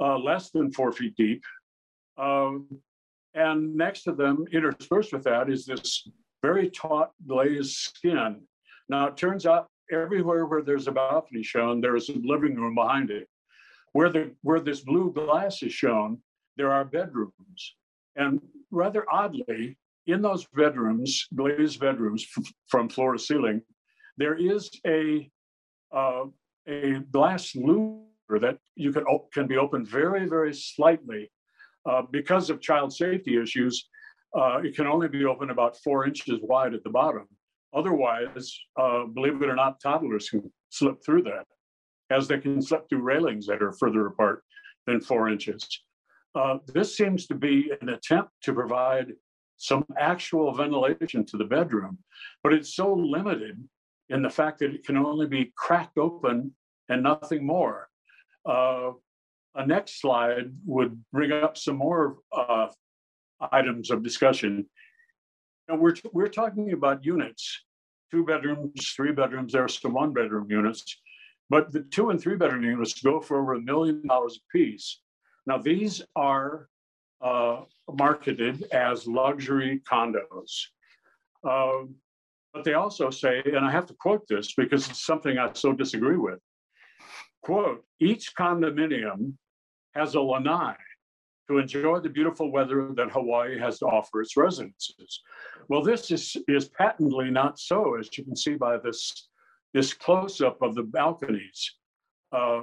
less 0.00 0.50
than 0.50 0.72
four 0.72 0.92
feet 0.92 1.14
deep. 1.16 1.42
Um, 2.18 2.68
and 3.34 3.74
next 3.76 4.04
to 4.04 4.12
them, 4.12 4.46
interspersed 4.52 5.12
with 5.12 5.24
that, 5.24 5.50
is 5.50 5.66
this 5.66 6.08
very 6.42 6.70
taut 6.70 7.12
glazed 7.26 7.76
skin. 7.76 8.40
Now, 8.88 9.08
it 9.08 9.16
turns 9.16 9.46
out 9.46 9.68
everywhere 9.92 10.46
where 10.46 10.62
there's 10.62 10.88
a 10.88 10.92
balcony 10.92 11.42
shown, 11.42 11.80
there 11.80 11.96
is 11.96 12.08
a 12.08 12.18
living 12.24 12.56
room 12.56 12.74
behind 12.74 13.10
it. 13.10 13.28
Where, 13.92 14.10
the, 14.10 14.32
where 14.42 14.60
this 14.60 14.80
blue 14.80 15.12
glass 15.12 15.62
is 15.62 15.72
shown, 15.72 16.18
there 16.56 16.72
are 16.72 16.84
bedrooms. 16.84 17.76
And 18.16 18.40
rather 18.70 19.04
oddly, 19.10 19.78
in 20.06 20.22
those 20.22 20.46
bedrooms, 20.54 21.26
glazed 21.34 21.80
bedrooms 21.80 22.26
from 22.68 22.88
floor 22.88 23.12
to 23.12 23.18
ceiling, 23.18 23.62
there 24.16 24.34
is 24.34 24.70
a, 24.86 25.30
uh, 25.94 26.24
a 26.66 27.00
glass 27.10 27.52
louver 27.52 28.40
that 28.40 28.58
you 28.74 28.92
can, 28.92 29.04
can 29.32 29.46
be 29.46 29.56
opened 29.56 29.88
very, 29.88 30.26
very 30.26 30.54
slightly 30.54 31.30
uh, 31.88 32.02
because 32.10 32.50
of 32.50 32.60
child 32.60 32.92
safety 32.92 33.40
issues, 33.40 33.88
uh, 34.36 34.58
it 34.58 34.74
can 34.74 34.86
only 34.86 35.08
be 35.08 35.24
open 35.24 35.50
about 35.50 35.76
four 35.78 36.06
inches 36.06 36.38
wide 36.42 36.74
at 36.74 36.82
the 36.84 36.90
bottom. 36.90 37.26
Otherwise, 37.74 38.58
uh, 38.76 39.04
believe 39.04 39.40
it 39.40 39.48
or 39.48 39.56
not, 39.56 39.80
toddlers 39.80 40.30
can 40.30 40.50
slip 40.70 40.96
through 41.04 41.22
that, 41.22 41.46
as 42.10 42.28
they 42.28 42.38
can 42.38 42.60
slip 42.60 42.88
through 42.88 43.02
railings 43.02 43.46
that 43.46 43.62
are 43.62 43.72
further 43.72 44.06
apart 44.06 44.42
than 44.86 45.00
four 45.00 45.28
inches. 45.28 45.66
Uh, 46.34 46.58
this 46.72 46.96
seems 46.96 47.26
to 47.26 47.34
be 47.34 47.72
an 47.80 47.88
attempt 47.90 48.30
to 48.42 48.52
provide 48.52 49.12
some 49.56 49.84
actual 49.98 50.52
ventilation 50.52 51.24
to 51.24 51.36
the 51.36 51.44
bedroom, 51.44 51.98
but 52.42 52.52
it's 52.52 52.74
so 52.74 52.92
limited 52.92 53.62
in 54.10 54.22
the 54.22 54.30
fact 54.30 54.58
that 54.58 54.74
it 54.74 54.84
can 54.84 54.96
only 54.96 55.26
be 55.26 55.52
cracked 55.56 55.98
open 55.98 56.54
and 56.88 57.02
nothing 57.02 57.44
more. 57.44 57.88
Uh, 58.44 58.92
a 59.56 59.66
next 59.66 60.00
slide 60.00 60.52
would 60.64 61.02
bring 61.12 61.32
up 61.32 61.56
some 61.56 61.76
more 61.76 62.16
uh, 62.32 62.68
items 63.52 63.90
of 63.90 64.02
discussion. 64.02 64.66
Now 65.68 65.76
we're, 65.76 65.94
we're 66.12 66.28
talking 66.28 66.72
about 66.72 67.04
units, 67.04 67.64
two 68.10 68.24
bedrooms, 68.24 68.92
three 68.94 69.12
bedrooms, 69.12 69.52
there 69.52 69.64
are 69.64 69.68
some 69.68 69.94
one 69.94 70.12
bedroom 70.12 70.46
units, 70.50 71.00
but 71.48 71.72
the 71.72 71.80
two 71.80 72.10
and 72.10 72.20
three 72.20 72.36
bedroom 72.36 72.64
units 72.64 73.00
go 73.00 73.20
for 73.20 73.40
over 73.40 73.54
a 73.54 73.60
million 73.60 74.06
dollars 74.06 74.38
a 74.38 74.56
piece. 74.56 75.00
Now 75.46 75.58
these 75.58 76.02
are 76.14 76.68
uh, 77.20 77.62
marketed 77.92 78.64
as 78.72 79.06
luxury 79.06 79.80
condos. 79.90 80.66
Uh, 81.48 81.86
but 82.52 82.64
they 82.64 82.74
also 82.74 83.10
say, 83.10 83.42
and 83.44 83.64
I 83.64 83.70
have 83.70 83.86
to 83.86 83.94
quote 83.94 84.26
this 84.28 84.54
because 84.54 84.88
it's 84.88 85.04
something 85.04 85.38
I 85.38 85.50
so 85.54 85.72
disagree 85.72 86.16
with. 86.16 86.40
Quote, 87.42 87.84
each 88.00 88.34
condominium 88.34 89.34
has 89.96 90.14
a 90.14 90.20
lanai 90.20 90.76
to 91.48 91.58
enjoy 91.58 92.00
the 92.00 92.08
beautiful 92.08 92.50
weather 92.50 92.90
that 92.96 93.10
Hawaii 93.10 93.58
has 93.58 93.78
to 93.78 93.86
offer 93.86 94.20
its 94.20 94.36
residences. 94.36 95.22
Well, 95.68 95.82
this 95.82 96.10
is, 96.10 96.36
is 96.48 96.68
patently 96.68 97.30
not 97.30 97.58
so, 97.58 97.96
as 97.98 98.08
you 98.16 98.24
can 98.24 98.36
see 98.36 98.54
by 98.54 98.78
this, 98.78 99.28
this 99.72 99.94
close-up 99.94 100.60
of 100.60 100.74
the 100.74 100.82
balconies. 100.82 101.74
Uh, 102.32 102.62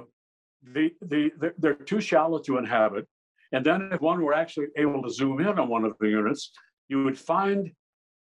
the, 0.62 0.92
the, 1.02 1.30
the, 1.38 1.54
they're 1.58 1.74
too 1.74 2.00
shallow 2.00 2.38
to 2.40 2.58
inhabit. 2.58 3.06
And 3.52 3.64
then 3.64 3.90
if 3.92 4.00
one 4.00 4.20
were 4.22 4.34
actually 4.34 4.66
able 4.76 5.02
to 5.02 5.10
zoom 5.10 5.40
in 5.40 5.58
on 5.58 5.68
one 5.68 5.84
of 5.84 5.94
the 6.00 6.08
units, 6.08 6.50
you 6.88 7.04
would 7.04 7.18
find 7.18 7.70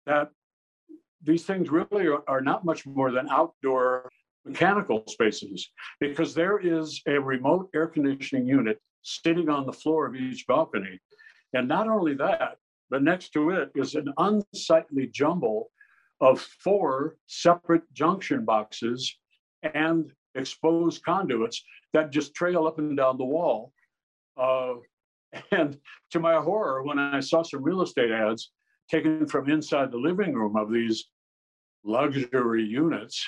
that 0.07 0.31
these 1.23 1.45
things 1.45 1.71
really 1.71 2.07
are, 2.07 2.23
are 2.29 2.41
not 2.41 2.65
much 2.65 2.87
more 2.87 3.11
than 3.11 3.29
outdoor 3.29 4.09
mechanical 4.45 5.03
spaces 5.09 5.69
because 6.01 6.33
there 6.35 6.59
is 6.59 7.03
a 7.09 7.19
remote 7.19 7.69
air 7.75 7.89
conditioning 7.89 8.47
unit 8.47 8.79
sitting 9.07 9.49
on 9.49 9.67
the 9.67 9.73
floor 9.73 10.07
of 10.07 10.17
each 10.17 10.47
balcony. 10.47 11.01
And 11.55 11.69
not 11.69 11.89
only 11.89 12.15
that, 12.15 12.57
but 12.91 13.03
next 13.03 13.31
to 13.31 13.51
it 13.51 13.71
is 13.75 13.95
an 13.95 14.13
unsightly 14.19 15.07
jumble 15.07 15.71
of 16.21 16.41
four 16.41 17.17
separate 17.27 17.83
junction 17.93 18.45
boxes 18.45 19.17
and 19.63 20.13
exposed 20.35 21.05
conduits 21.05 21.63
that 21.93 22.11
just 22.11 22.35
trail 22.35 22.67
up 22.67 22.79
and 22.79 22.97
down 22.97 23.17
the 23.17 23.25
wall. 23.25 23.73
Uh, 24.37 24.75
and 25.53 25.79
to 26.11 26.21
my 26.21 26.35
horror, 26.37 26.83
when 26.83 26.99
I 26.99 27.21
saw 27.21 27.43
some 27.43 27.63
real 27.63 27.83
estate 27.83 28.11
ads 28.11 28.51
taken 28.91 29.27
from 29.27 29.49
inside 29.49 29.91
the 29.91 29.99
living 29.99 30.35
room 30.35 30.57
of 30.57 30.73
these 30.73 31.07
luxury 31.85 32.65
units, 32.65 33.25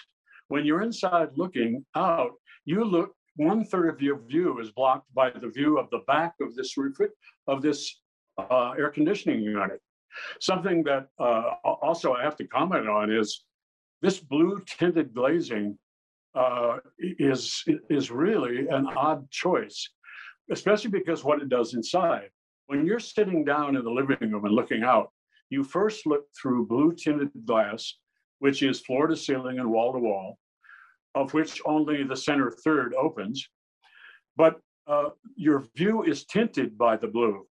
when 0.48 0.64
you're 0.64 0.82
inside 0.82 1.28
looking 1.36 1.84
out, 1.94 2.32
you 2.64 2.84
look 2.84 3.14
one 3.38 3.64
third 3.64 3.88
of 3.88 4.02
your 4.02 4.18
view 4.18 4.58
is 4.58 4.72
blocked 4.72 5.12
by 5.14 5.30
the 5.30 5.48
view 5.48 5.78
of 5.78 5.88
the 5.90 6.00
back 6.08 6.34
of 6.40 6.56
this 6.56 6.76
roof 6.76 6.98
of 7.46 7.62
this 7.62 8.00
uh, 8.36 8.72
air 8.72 8.90
conditioning 8.90 9.40
unit. 9.42 9.80
Something 10.40 10.82
that 10.84 11.06
uh, 11.20 11.54
also 11.64 12.14
I 12.14 12.22
have 12.24 12.36
to 12.38 12.46
comment 12.48 12.88
on 12.88 13.12
is 13.12 13.44
this 14.02 14.18
blue 14.18 14.60
tinted 14.66 15.14
glazing 15.14 15.78
uh, 16.34 16.78
is 16.98 17.64
is 17.88 18.10
really 18.10 18.66
an 18.68 18.86
odd 18.96 19.30
choice, 19.30 19.88
especially 20.50 20.90
because 20.90 21.22
what 21.22 21.40
it 21.40 21.48
does 21.48 21.74
inside. 21.74 22.30
When 22.66 22.84
you're 22.84 23.00
sitting 23.00 23.44
down 23.44 23.76
in 23.76 23.84
the 23.84 23.90
living 23.90 24.32
room 24.32 24.44
and 24.44 24.54
looking 24.54 24.82
out, 24.82 25.12
you 25.48 25.62
first 25.62 26.06
look 26.06 26.24
through 26.40 26.66
blue 26.66 26.92
tinted 26.92 27.30
glass, 27.46 27.94
which 28.40 28.64
is 28.64 28.80
floor 28.80 29.06
to 29.06 29.16
ceiling 29.16 29.60
and 29.60 29.70
wall 29.70 29.92
to 29.92 30.00
wall 30.00 30.38
of 31.14 31.34
which 31.34 31.60
only 31.64 32.04
the 32.04 32.16
center 32.16 32.50
third 32.50 32.94
opens. 32.94 33.48
But 34.36 34.60
uh, 34.86 35.10
your 35.36 35.64
view 35.76 36.02
is 36.02 36.24
tinted 36.24 36.78
by 36.78 36.96
the 36.96 37.08
blue. 37.08 37.46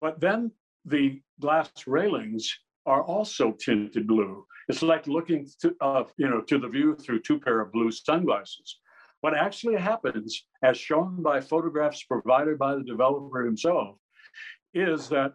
But 0.00 0.20
then 0.20 0.52
the 0.84 1.20
glass 1.40 1.70
railings 1.86 2.50
are 2.86 3.02
also 3.02 3.52
tinted 3.52 4.06
blue. 4.06 4.46
It's 4.68 4.82
like 4.82 5.06
looking 5.06 5.48
to, 5.62 5.74
uh, 5.80 6.04
you 6.16 6.28
know, 6.28 6.40
to 6.42 6.58
the 6.58 6.68
view 6.68 6.94
through 6.94 7.20
two 7.20 7.40
pair 7.40 7.60
of 7.60 7.72
blue 7.72 7.90
sunglasses. 7.90 8.78
What 9.20 9.36
actually 9.36 9.76
happens, 9.76 10.46
as 10.62 10.78
shown 10.78 11.22
by 11.22 11.40
photographs 11.40 12.04
provided 12.04 12.58
by 12.58 12.76
the 12.76 12.84
developer 12.84 13.44
himself, 13.44 13.96
is 14.72 15.08
that 15.08 15.32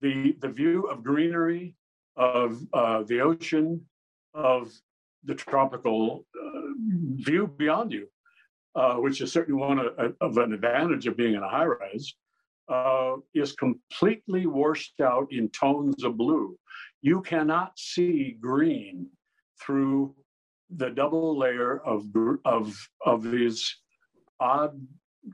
the, 0.00 0.36
the 0.40 0.48
view 0.48 0.82
of 0.88 1.02
greenery, 1.02 1.74
of 2.16 2.60
uh, 2.72 3.02
the 3.04 3.20
ocean, 3.20 3.80
of 4.34 4.70
the 5.24 5.34
tropical 5.34 6.26
uh, 6.40 6.61
view 7.16 7.46
beyond 7.56 7.92
you, 7.92 8.08
uh, 8.74 8.94
which 8.94 9.20
is 9.20 9.32
certainly 9.32 9.60
one 9.60 9.78
of, 9.78 10.14
of, 10.20 10.38
an 10.38 10.52
advantage 10.52 11.06
of 11.06 11.16
being 11.16 11.34
in 11.34 11.42
a 11.42 11.48
high 11.48 11.66
rise, 11.66 12.14
uh, 12.68 13.16
is 13.34 13.52
completely 13.52 14.46
washed 14.46 15.00
out 15.00 15.26
in 15.30 15.48
tones 15.50 16.04
of 16.04 16.16
blue. 16.16 16.56
You 17.02 17.20
cannot 17.22 17.72
see 17.78 18.36
green 18.40 19.08
through 19.60 20.14
the 20.70 20.90
double 20.90 21.38
layer 21.38 21.80
of, 21.84 22.04
of, 22.44 22.74
of 23.04 23.22
these 23.30 23.76
odd 24.40 24.80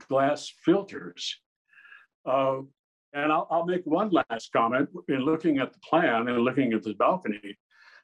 glass 0.07 0.51
filters. 0.65 1.39
Uh, 2.25 2.59
and 3.13 3.31
I'll, 3.31 3.47
I'll, 3.49 3.65
make 3.65 3.81
one 3.85 4.11
last 4.11 4.51
comment 4.51 4.89
in 5.07 5.21
looking 5.21 5.57
at 5.57 5.73
the 5.73 5.79
plan 5.79 6.27
and 6.27 6.39
looking 6.39 6.73
at 6.73 6.83
the 6.83 6.93
balcony. 6.93 7.57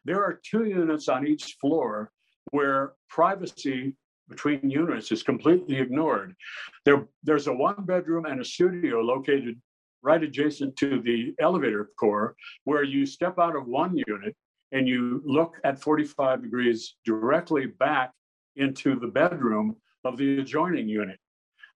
There 0.03 0.23
are 0.23 0.39
two 0.43 0.65
units 0.65 1.09
on 1.09 1.27
each 1.27 1.57
floor 1.59 2.11
where 2.51 2.93
privacy 3.09 3.95
between 4.29 4.69
units 4.69 5.11
is 5.11 5.23
completely 5.23 5.77
ignored. 5.77 6.35
There, 6.83 7.07
there's 7.23 7.47
a 7.47 7.53
one 7.53 7.85
bedroom 7.85 8.25
and 8.25 8.41
a 8.41 8.45
studio 8.45 9.01
located 9.01 9.61
right 10.01 10.23
adjacent 10.23 10.75
to 10.77 11.01
the 11.01 11.33
elevator 11.39 11.89
core 11.99 12.35
where 12.63 12.83
you 12.83 13.05
step 13.05 13.39
out 13.39 13.55
of 13.55 13.67
one 13.67 13.97
unit 14.07 14.35
and 14.71 14.87
you 14.87 15.21
look 15.25 15.57
at 15.63 15.79
45 15.79 16.43
degrees 16.43 16.95
directly 17.05 17.65
back 17.65 18.11
into 18.55 18.99
the 18.99 19.07
bedroom 19.07 19.75
of 20.03 20.17
the 20.17 20.39
adjoining 20.39 20.87
unit. 20.87 21.19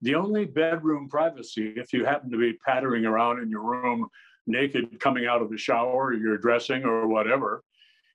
The 0.02 0.16
only 0.16 0.46
bedroom 0.46 1.10
privacy, 1.10 1.74
if 1.76 1.92
you 1.92 2.06
happen 2.06 2.32
to 2.32 2.38
be 2.38 2.54
pattering 2.66 3.06
around 3.06 3.42
in 3.42 3.50
your 3.50 3.64
room 3.64 4.08
naked 4.48 5.00
coming 5.00 5.28
out 5.28 5.42
of 5.42 5.50
the 5.50 5.58
shower 5.58 6.14
you're 6.14 6.38
dressing 6.38 6.84
or 6.84 7.08
whatever, 7.08 7.64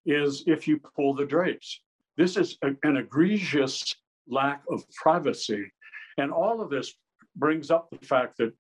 is 0.07 0.45
if 0.47 0.67
you 0.67 0.81
pull 0.97 1.15
the 1.15 1.27
drapes. 1.27 1.81
This 2.17 2.37
is 2.37 2.59
a, 2.63 2.69
an 2.83 2.97
egregious 2.97 3.95
lack 4.29 4.63
of 4.71 4.85
privacy. 4.91 5.71
And 6.19 6.31
all 6.31 6.61
of 6.61 6.71
this 6.71 6.95
brings 7.37 7.71
up 7.71 7.89
the 7.91 8.07
fact 8.07 8.39
that 8.39 8.53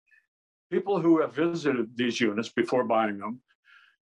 people 0.70 1.00
who 1.00 1.20
have 1.20 1.34
visited 1.34 1.96
these 1.96 2.20
units 2.20 2.48
before 2.48 2.84
buying 2.84 3.18
them, 3.18 3.40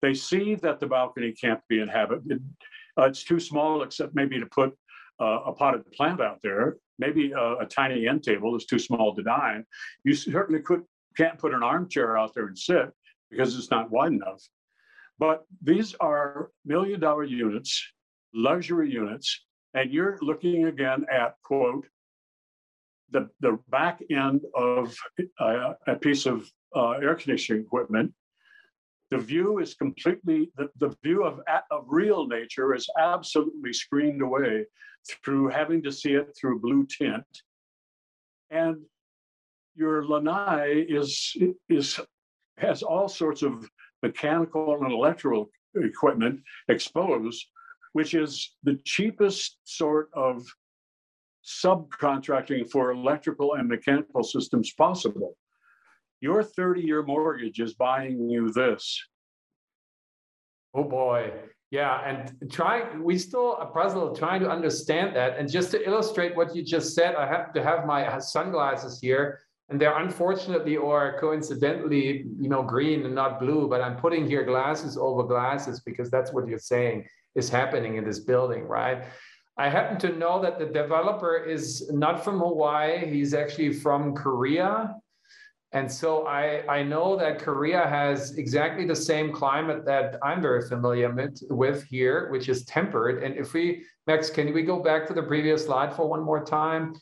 they 0.01 0.13
see 0.13 0.55
that 0.55 0.79
the 0.79 0.87
balcony 0.87 1.31
can't 1.31 1.61
be 1.67 1.79
inhabited. 1.79 2.43
Uh, 2.97 3.05
it's 3.05 3.23
too 3.23 3.39
small, 3.39 3.81
except 3.81 4.15
maybe 4.15 4.39
to 4.39 4.45
put 4.45 4.73
uh, 5.19 5.41
a 5.45 5.53
potted 5.53 5.89
plant 5.91 6.21
out 6.21 6.39
there. 6.41 6.77
Maybe 6.97 7.33
uh, 7.33 7.55
a 7.55 7.65
tiny 7.65 8.07
end 8.07 8.23
table 8.23 8.55
is 8.55 8.65
too 8.65 8.79
small 8.79 9.15
to 9.15 9.23
dine. 9.23 9.65
You 10.03 10.13
certainly 10.13 10.61
could 10.61 10.83
can't 11.17 11.37
put 11.37 11.53
an 11.53 11.63
armchair 11.63 12.17
out 12.17 12.33
there 12.33 12.47
and 12.47 12.57
sit 12.57 12.91
because 13.29 13.57
it's 13.57 13.71
not 13.71 13.91
wide 13.91 14.13
enough. 14.13 14.41
But 15.17 15.43
these 15.61 15.95
are 15.99 16.49
million 16.65 16.99
dollar 16.99 17.25
units, 17.25 17.85
luxury 18.33 18.91
units, 18.91 19.45
and 19.73 19.91
you're 19.91 20.17
looking 20.21 20.65
again 20.65 21.05
at, 21.11 21.35
quote, 21.43 21.85
the, 23.11 23.29
the 23.39 23.57
back 23.69 24.01
end 24.11 24.41
of 24.55 24.95
uh, 25.39 25.73
a 25.87 25.95
piece 25.95 26.25
of 26.25 26.49
uh, 26.75 26.91
air 26.91 27.15
conditioning 27.15 27.63
equipment. 27.63 28.13
The 29.11 29.17
view 29.17 29.57
is 29.57 29.73
completely, 29.73 30.51
the, 30.55 30.69
the 30.77 30.95
view 31.03 31.23
of, 31.23 31.41
of 31.71 31.85
real 31.87 32.27
nature 32.27 32.75
is 32.75 32.87
absolutely 32.99 33.73
screened 33.73 34.21
away 34.21 34.65
through 35.23 35.47
having 35.47 35.81
to 35.83 35.91
see 35.91 36.13
it 36.13 36.35
through 36.39 36.59
blue 36.59 36.85
tint. 36.85 37.25
And 38.51 38.77
your 39.75 40.05
lanai 40.05 40.85
is, 40.87 41.35
is, 41.69 41.99
has 42.57 42.83
all 42.83 43.07
sorts 43.07 43.41
of 43.41 43.67
mechanical 44.03 44.75
and 44.75 44.91
electrical 44.91 45.49
equipment 45.75 46.41
exposed, 46.67 47.47
which 47.93 48.13
is 48.13 48.55
the 48.63 48.75
cheapest 48.85 49.57
sort 49.63 50.09
of 50.13 50.45
subcontracting 51.45 52.69
for 52.69 52.91
electrical 52.91 53.55
and 53.55 53.67
mechanical 53.67 54.23
systems 54.23 54.71
possible. 54.73 55.35
your 56.21 56.43
30 56.43 56.81
year 56.81 57.01
mortgage 57.01 57.59
is 57.61 57.73
buying 57.73 58.29
you 58.29 58.51
this. 58.51 59.01
Oh 60.73 60.83
boy. 60.83 61.31
Yeah, 61.71 62.01
and 62.03 62.51
trying, 62.51 63.03
we 63.03 63.17
still 63.19 63.55
a 63.57 63.67
puzzle 63.67 64.15
trying 64.15 64.41
to 64.41 64.49
understand 64.49 65.15
that. 65.15 65.37
And 65.37 65.49
just 65.49 65.69
to 65.71 65.87
illustrate 65.87 66.35
what 66.35 66.55
you 66.55 66.63
just 66.63 66.95
said, 66.95 67.15
I 67.15 67.27
have 67.27 67.53
to 67.53 67.63
have 67.63 67.85
my 67.85 68.17
sunglasses 68.17 68.99
here, 68.99 69.39
and 69.69 69.79
they're 69.79 69.97
unfortunately 69.99 70.77
or 70.77 71.17
coincidentally, 71.19 72.25
you 72.39 72.49
know, 72.49 72.63
green 72.63 73.05
and 73.05 73.13
not 73.13 73.39
blue. 73.39 73.67
But 73.69 73.81
I'm 73.81 73.97
putting 73.97 74.27
here 74.27 74.43
glasses 74.43 74.97
over 74.97 75.21
glasses 75.23 75.79
because 75.79 76.09
that's 76.09 76.33
what 76.33 76.47
you're 76.47 76.57
saying 76.57 77.05
is 77.39 77.49
happening 77.49 77.95
in 77.95 78.03
this 78.03 78.19
building, 78.19 78.63
right? 78.63 78.99
I 79.57 79.67
happen 79.69 79.97
to 80.05 80.15
know 80.15 80.41
that 80.41 80.59
the 80.59 80.67
developer 80.67 81.35
is 81.35 81.89
not 81.91 82.23
from 82.23 82.39
Hawaii; 82.39 83.05
he's 83.13 83.33
actually 83.33 83.73
from 83.73 84.13
Korea, 84.13 84.95
and 85.71 85.91
so 85.91 86.25
I, 86.25 86.65
I 86.67 86.81
know 86.81 87.15
that 87.17 87.37
Korea 87.39 87.87
has 87.87 88.37
exactly 88.37 88.85
the 88.85 88.95
same 88.95 89.31
climate 89.31 89.85
that 89.85 90.17
I'm 90.23 90.41
very 90.41 90.67
familiar 90.67 91.13
with, 91.49 91.83
here, 91.83 92.29
which 92.31 92.49
is 92.49 92.65
tempered. 92.65 93.23
And 93.23 93.35
if 93.37 93.53
we, 93.53 93.83
Max, 94.07 94.31
can 94.31 94.51
we 94.51 94.63
go 94.63 94.81
back 94.81 95.05
to 95.07 95.13
the 95.13 95.21
previous 95.21 95.65
slide 95.65 95.95
for 95.95 96.09
one 96.09 96.23
more 96.23 96.43
time? 96.43 96.95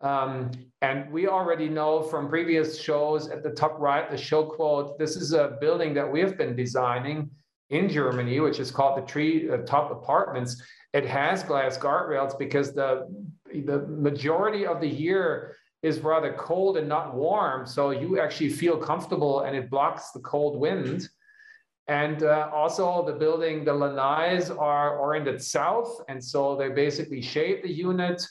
Um, 0.00 0.52
and 0.80 1.10
we 1.10 1.26
already 1.26 1.68
know 1.68 2.02
from 2.02 2.28
previous 2.28 2.78
shows 2.78 3.30
at 3.30 3.42
the 3.42 3.50
top 3.50 3.80
right, 3.80 4.08
the 4.08 4.16
show 4.16 4.44
quote, 4.44 4.96
this 4.96 5.16
is 5.16 5.32
a 5.32 5.56
building 5.60 5.92
that 5.94 6.10
we 6.10 6.20
have 6.20 6.36
been 6.38 6.54
designing 6.54 7.30
in 7.74 7.88
Germany, 7.88 8.40
which 8.40 8.60
is 8.60 8.70
called 8.70 8.96
the 8.96 9.06
Tree 9.06 9.50
uh, 9.50 9.58
Top 9.58 9.90
Apartments. 9.90 10.62
It 10.92 11.04
has 11.06 11.42
glass 11.42 11.76
guardrails 11.76 12.38
because 12.38 12.72
the, 12.72 13.08
the 13.52 13.80
majority 13.88 14.64
of 14.64 14.80
the 14.80 14.88
year 14.88 15.56
is 15.82 16.00
rather 16.00 16.32
cold 16.34 16.76
and 16.76 16.88
not 16.88 17.14
warm. 17.14 17.66
So 17.66 17.90
you 17.90 18.20
actually 18.20 18.50
feel 18.50 18.76
comfortable 18.78 19.40
and 19.40 19.56
it 19.56 19.68
blocks 19.68 20.12
the 20.12 20.20
cold 20.20 20.58
wind. 20.58 21.08
And 21.88 22.22
uh, 22.22 22.48
also 22.54 23.04
the 23.04 23.12
building, 23.12 23.64
the 23.64 23.72
lanais 23.72 24.56
are 24.56 24.96
oriented 24.98 25.42
south. 25.42 26.00
And 26.08 26.22
so 26.24 26.56
they 26.56 26.68
basically 26.70 27.20
shade 27.20 27.62
the 27.64 27.70
unit. 27.70 28.26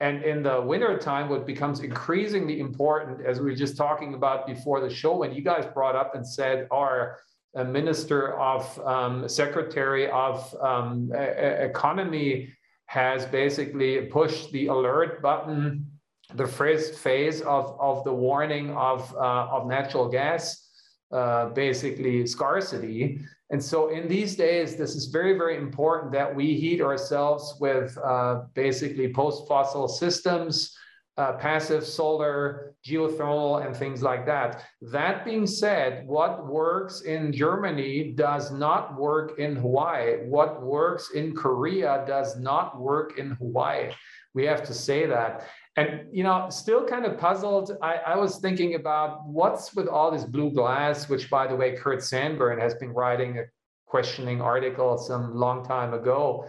And 0.00 0.22
in 0.22 0.42
the 0.42 0.60
winter 0.60 0.98
time, 0.98 1.28
what 1.28 1.46
becomes 1.46 1.80
increasingly 1.80 2.60
important, 2.60 3.26
as 3.26 3.40
we 3.40 3.46
were 3.46 3.56
just 3.56 3.76
talking 3.76 4.14
about 4.14 4.46
before 4.46 4.80
the 4.80 4.90
show, 4.90 5.16
when 5.16 5.32
you 5.32 5.42
guys 5.42 5.64
brought 5.72 5.96
up 5.96 6.14
and 6.14 6.26
said 6.26 6.68
our 6.70 7.18
uh, 7.54 7.64
Minister 7.64 8.38
of 8.38 8.78
um, 8.86 9.28
Secretary 9.28 10.10
of 10.10 10.54
um, 10.60 11.12
Economy 11.14 12.52
has 12.86 13.24
basically 13.26 14.06
pushed 14.06 14.52
the 14.52 14.66
alert 14.66 15.22
button 15.22 15.86
the 16.34 16.46
first 16.46 16.94
phase 16.98 17.40
of, 17.42 17.76
of 17.80 18.04
the 18.04 18.12
warning 18.12 18.70
of, 18.76 19.14
uh, 19.16 19.48
of 19.50 19.66
natural 19.66 20.08
gas, 20.08 20.68
uh, 21.12 21.48
basically 21.50 22.26
scarcity. 22.26 23.20
And 23.50 23.62
so 23.62 23.90
in 23.90 24.08
these 24.08 24.34
days, 24.34 24.76
this 24.76 24.94
is 24.94 25.06
very, 25.06 25.36
very 25.36 25.56
important 25.56 26.12
that 26.12 26.34
we 26.34 26.54
heat 26.54 26.80
ourselves 26.80 27.54
with 27.60 27.96
uh, 27.98 28.42
basically 28.54 29.12
post-fossil 29.12 29.88
systems, 29.88 30.74
uh, 31.22 31.32
passive 31.34 31.86
solar, 31.86 32.74
geothermal, 32.84 33.64
and 33.64 33.76
things 33.76 34.02
like 34.02 34.26
that. 34.26 34.64
That 34.80 35.24
being 35.24 35.46
said, 35.46 36.04
what 36.06 36.46
works 36.48 37.02
in 37.02 37.32
Germany 37.32 38.12
does 38.12 38.50
not 38.50 38.96
work 38.96 39.38
in 39.38 39.54
Hawaii. 39.54 40.26
What 40.36 40.62
works 40.62 41.10
in 41.14 41.34
Korea 41.34 42.04
does 42.08 42.38
not 42.38 42.80
work 42.80 43.18
in 43.18 43.30
Hawaii. 43.40 43.92
We 44.34 44.44
have 44.46 44.64
to 44.64 44.74
say 44.74 45.06
that. 45.06 45.46
And 45.76 45.90
you 46.12 46.24
know, 46.24 46.48
still 46.50 46.84
kind 46.84 47.04
of 47.06 47.18
puzzled. 47.18 47.76
I, 47.80 47.94
I, 48.12 48.16
was 48.16 48.38
thinking 48.38 48.74
about 48.74 49.24
what's 49.26 49.74
with 49.74 49.88
all 49.88 50.10
this 50.10 50.24
blue 50.24 50.50
glass, 50.50 51.08
which 51.08 51.30
by 51.30 51.46
the 51.46 51.56
way, 51.56 51.76
Curt 51.76 52.02
Sanburn 52.02 52.58
has 52.58 52.74
been 52.74 52.92
writing 52.92 53.38
a 53.38 53.44
questioning 53.86 54.40
article 54.40 54.98
some 54.98 55.34
long 55.34 55.64
time 55.64 55.94
ago. 55.94 56.46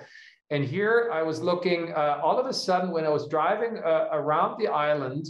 And 0.49 0.63
here 0.63 1.09
I 1.11 1.23
was 1.23 1.41
looking, 1.41 1.93
uh, 1.93 2.19
all 2.21 2.37
of 2.37 2.45
a 2.45 2.53
sudden, 2.53 2.91
when 2.91 3.05
I 3.05 3.09
was 3.09 3.27
driving 3.27 3.79
uh, 3.79 4.09
around 4.11 4.59
the 4.59 4.67
island, 4.67 5.27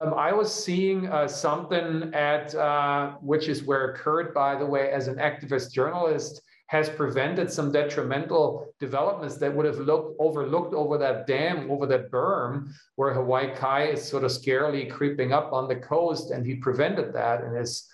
um, 0.00 0.14
I 0.14 0.32
was 0.32 0.52
seeing 0.52 1.08
uh, 1.08 1.28
something 1.28 2.12
at, 2.14 2.54
uh, 2.54 3.12
which 3.20 3.48
is 3.48 3.62
where 3.62 3.94
Curt, 3.94 4.34
by 4.34 4.56
the 4.56 4.66
way, 4.66 4.90
as 4.90 5.08
an 5.08 5.16
activist 5.16 5.72
journalist, 5.72 6.42
has 6.66 6.88
prevented 6.88 7.50
some 7.50 7.72
detrimental 7.72 8.72
developments 8.78 9.36
that 9.38 9.52
would 9.52 9.66
have 9.66 9.78
looked 9.78 10.16
overlooked 10.20 10.72
over 10.72 10.96
that 10.96 11.26
dam, 11.26 11.68
over 11.68 11.84
that 11.84 12.10
berm, 12.12 12.70
where 12.94 13.12
Hawaii 13.12 13.52
Kai 13.56 13.86
is 13.86 14.08
sort 14.08 14.22
of 14.22 14.30
scarily 14.30 14.88
creeping 14.88 15.32
up 15.32 15.52
on 15.52 15.68
the 15.68 15.74
coast, 15.74 16.30
and 16.30 16.46
he 16.46 16.54
prevented 16.54 17.12
that. 17.12 17.42
And 17.42 17.56
his 17.56 17.88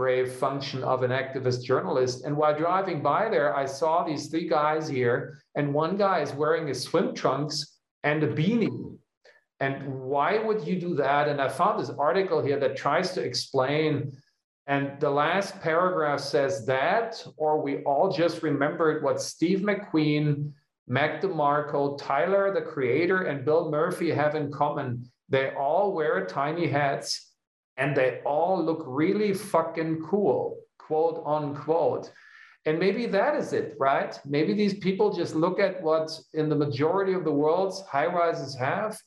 brave 0.00 0.32
function 0.32 0.82
of 0.82 1.02
an 1.02 1.10
activist 1.10 1.62
journalist. 1.62 2.24
And 2.24 2.34
while 2.34 2.56
driving 2.56 3.02
by 3.02 3.28
there, 3.28 3.54
I 3.54 3.66
saw 3.66 4.02
these 4.02 4.28
three 4.28 4.48
guys 4.48 4.88
here, 4.88 5.42
and 5.56 5.74
one 5.74 5.98
guy 5.98 6.20
is 6.20 6.32
wearing 6.32 6.66
his 6.68 6.82
swim 6.82 7.14
trunks 7.14 7.54
and 8.02 8.22
a 8.22 8.28
beanie. 8.38 8.96
And 9.66 9.74
why 10.12 10.38
would 10.38 10.66
you 10.66 10.80
do 10.80 10.94
that? 10.94 11.28
And 11.28 11.38
I 11.38 11.48
found 11.48 11.78
this 11.78 11.90
article 11.90 12.42
here 12.42 12.58
that 12.60 12.76
tries 12.76 13.12
to 13.12 13.20
explain 13.20 14.16
and 14.66 15.00
the 15.00 15.10
last 15.10 15.60
paragraph 15.60 16.20
says 16.20 16.64
that, 16.66 17.26
or 17.36 17.60
we 17.60 17.82
all 17.82 18.12
just 18.12 18.44
remembered 18.44 19.02
what 19.02 19.20
Steve 19.20 19.60
McQueen, 19.60 20.52
Mac 20.86 21.20
DeMarco, 21.20 21.98
Tyler, 21.98 22.54
the 22.54 22.62
creator, 22.62 23.22
and 23.24 23.44
Bill 23.44 23.68
Murphy 23.68 24.12
have 24.12 24.36
in 24.36 24.52
common. 24.52 25.10
They 25.28 25.50
all 25.58 25.92
wear 25.92 26.24
tiny 26.24 26.68
hats 26.68 27.29
and 27.80 27.96
they 27.96 28.20
all 28.26 28.62
look 28.62 28.84
really 28.86 29.32
fucking 29.32 30.02
cool, 30.02 30.58
quote 30.78 31.22
unquote. 31.26 32.12
And 32.66 32.78
maybe 32.78 33.06
that 33.06 33.34
is 33.34 33.54
it, 33.54 33.74
right? 33.80 34.20
Maybe 34.26 34.52
these 34.52 34.74
people 34.74 35.14
just 35.14 35.34
look 35.34 35.58
at 35.58 35.82
what 35.82 36.10
in 36.34 36.50
the 36.50 36.54
majority 36.54 37.14
of 37.14 37.24
the 37.24 37.32
world's 37.32 37.80
high 37.86 38.06
rises 38.06 38.54
have, 38.56 38.98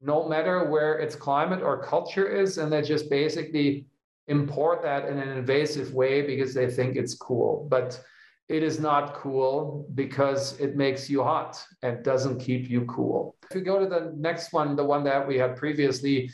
no 0.00 0.28
matter 0.28 0.64
where 0.70 1.00
its 1.00 1.16
climate 1.16 1.60
or 1.60 1.82
culture 1.82 2.28
is, 2.28 2.58
and 2.58 2.72
they 2.72 2.82
just 2.82 3.10
basically 3.10 3.86
import 4.28 4.80
that 4.82 5.08
in 5.08 5.18
an 5.18 5.28
invasive 5.30 5.92
way 5.92 6.22
because 6.22 6.54
they 6.54 6.70
think 6.70 6.96
it's 6.96 7.16
cool. 7.16 7.66
But 7.68 8.00
it 8.48 8.62
is 8.62 8.78
not 8.78 9.14
cool 9.14 9.86
because 9.94 10.58
it 10.60 10.76
makes 10.76 11.10
you 11.10 11.22
hot 11.24 11.60
and 11.82 12.04
doesn't 12.04 12.38
keep 12.38 12.70
you 12.70 12.84
cool. 12.84 13.34
If 13.48 13.56
we 13.56 13.62
go 13.62 13.80
to 13.80 13.86
the 13.86 14.12
next 14.16 14.52
one, 14.52 14.76
the 14.76 14.84
one 14.84 15.02
that 15.04 15.26
we 15.26 15.36
had 15.36 15.56
previously, 15.56 16.30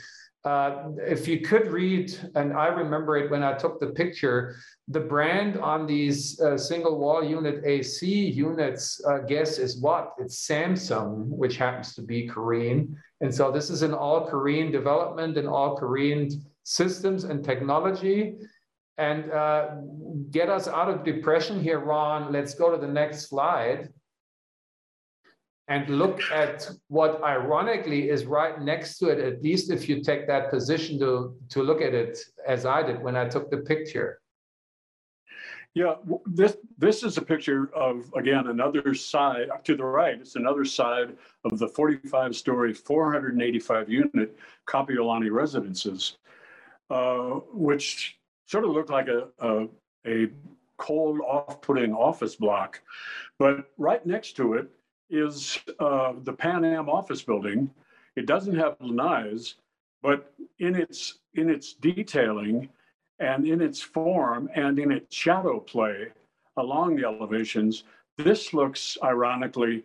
uh, 0.47 0.91
if 0.99 1.27
you 1.27 1.41
could 1.41 1.73
read, 1.73 2.17
and 2.37 2.53
I 2.53 2.69
remember 2.69 3.17
it 3.17 3.33
when 3.33 3.43
I 3.43 3.55
took 3.55 3.81
the 3.81 3.89
picture, 3.89 4.55
the 4.87 5.01
brand 5.01 5.59
on 5.59 5.87
these 5.87 6.41
uh, 6.41 6.57
single 6.57 6.99
wall 7.01 7.25
unit 7.25 7.65
AC 7.65 8.07
units, 8.07 9.05
uh, 9.05 9.19
guess 9.19 9.59
is 9.59 9.81
what? 9.81 10.13
It's 10.19 10.47
Samsung, 10.47 11.27
which 11.27 11.57
happens 11.57 11.97
to 11.97 12.03
be 12.03 12.29
Korean. 12.29 12.97
And 13.21 13.35
so 13.35 13.51
this 13.51 13.71
is 13.71 13.83
an 13.83 13.93
all 13.93 14.29
Korean 14.29 14.71
development 14.71 15.37
and 15.37 15.49
all 15.49 15.77
Korean 15.77 16.31
systems 16.63 17.25
and 17.25 17.45
technology 17.45 18.37
and 18.99 19.31
uh, 19.33 19.71
get 20.31 20.49
us 20.49 20.69
out 20.69 20.89
of 20.89 21.05
depression 21.05 21.61
here, 21.61 21.81
Ron. 21.81 22.33
Let's 22.33 22.55
go 22.55 22.71
to 22.71 22.79
the 22.79 22.93
next 22.93 23.29
slide 23.29 23.89
and 25.69 25.89
look 25.89 26.21
at 26.33 26.69
what 26.89 27.23
ironically 27.25 28.09
is 28.09 28.25
right 28.25 28.61
next 28.61 28.99
to 28.99 29.09
it, 29.09 29.19
at 29.19 29.43
least 29.43 29.71
if 29.71 29.89
you 29.89 30.03
take 30.03 30.27
that 30.29 30.49
position 30.51 30.99
to, 31.01 31.37
to 31.49 31.63
look 31.63 31.81
at 31.81 31.93
it 31.93 32.19
as 32.47 32.65
I 32.65 32.83
did 32.83 33.03
when 33.03 33.17
I 33.17 33.29
took 33.29 33.51
the 33.51 33.59
picture. 33.59 34.21
Yeah, 35.75 35.97
this 36.25 36.57
this 36.79 37.03
is 37.03 37.19
a 37.19 37.23
picture 37.23 37.69
of 37.75 38.11
again 38.15 38.47
another 38.47 38.95
side 38.95 39.49
to 39.65 39.77
the 39.77 39.85
right. 39.85 40.19
It's 40.19 40.37
another 40.37 40.65
side 40.65 41.15
of 41.45 41.59
the 41.59 41.67
45-story, 41.67 42.73
485 42.73 43.91
unit 43.91 44.39
Kapiolani 44.67 45.31
residences 45.31 46.17
uh, 46.91 47.41
which 47.53 48.19
sort 48.47 48.65
of 48.65 48.71
looked 48.71 48.91
like 48.91 49.09
a, 49.09 49.29
a, 49.41 49.69
a 50.07 50.29
cold, 50.77 51.21
off-putting 51.21 51.93
office 51.93 52.37
block. 52.37 52.81
But 53.39 53.71
right 53.79 54.05
next 54.07 54.37
to 54.37 54.55
it 54.55 54.69
is 55.11 55.59
uh, 55.79 56.15
the 56.25 56.33
Pan 56.33 56.65
Am 56.65 56.89
office 56.89 57.23
building. 57.23 57.71
It 58.17 58.27
doesn't 58.27 58.57
have 58.57 58.79
lanais, 58.79 59.55
but 60.03 60.33
in 60.59 60.75
its 60.75 61.19
in 61.35 61.51
its 61.51 61.75
detailing 61.75 62.69
and 63.19 63.47
in 63.47 63.61
its 63.61 63.81
form 63.81 64.49
and 64.55 64.79
in 64.79 64.91
its 64.91 65.15
shadow 65.15 65.61
play 65.61 66.09
along 66.57 66.97
the 66.97 67.05
elevations, 67.05 67.85
this 68.17 68.53
looks 68.55 68.97
ironically 69.03 69.85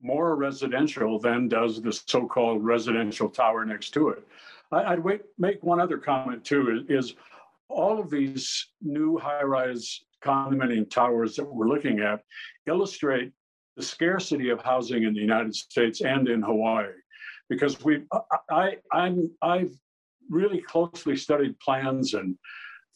more 0.00 0.36
residential 0.36 1.18
than 1.18 1.48
does 1.48 1.80
the 1.80 1.92
so-called 1.92 2.64
residential 2.64 3.28
tower 3.28 3.64
next 3.64 3.90
to 3.90 4.10
it. 4.10 4.26
I, 4.70 4.94
would 4.94 5.04
wait, 5.04 5.22
make 5.38 5.62
one 5.62 5.80
other 5.80 5.98
comment 5.98 6.44
too 6.44 6.84
is, 6.88 7.06
is 7.06 7.14
all 7.68 7.98
of 7.98 8.10
these 8.10 8.66
new 8.82 9.18
high-rise 9.18 10.02
condominium 10.22 10.88
towers 10.90 11.36
that 11.36 11.44
we're 11.44 11.68
looking 11.68 12.00
at 12.00 12.22
illustrate 12.66 13.32
the 13.78 13.84
scarcity 13.84 14.50
of 14.50 14.60
housing 14.60 15.04
in 15.04 15.14
the 15.14 15.20
United 15.20 15.54
States 15.54 16.00
and 16.00 16.28
in 16.28 16.42
Hawaii, 16.42 16.88
because 17.48 17.82
we, 17.84 18.02
I, 18.50 18.76
I'm, 18.92 19.30
I've 19.40 19.72
really 20.28 20.60
closely 20.60 21.16
studied 21.16 21.58
plans 21.60 22.14
and 22.14 22.36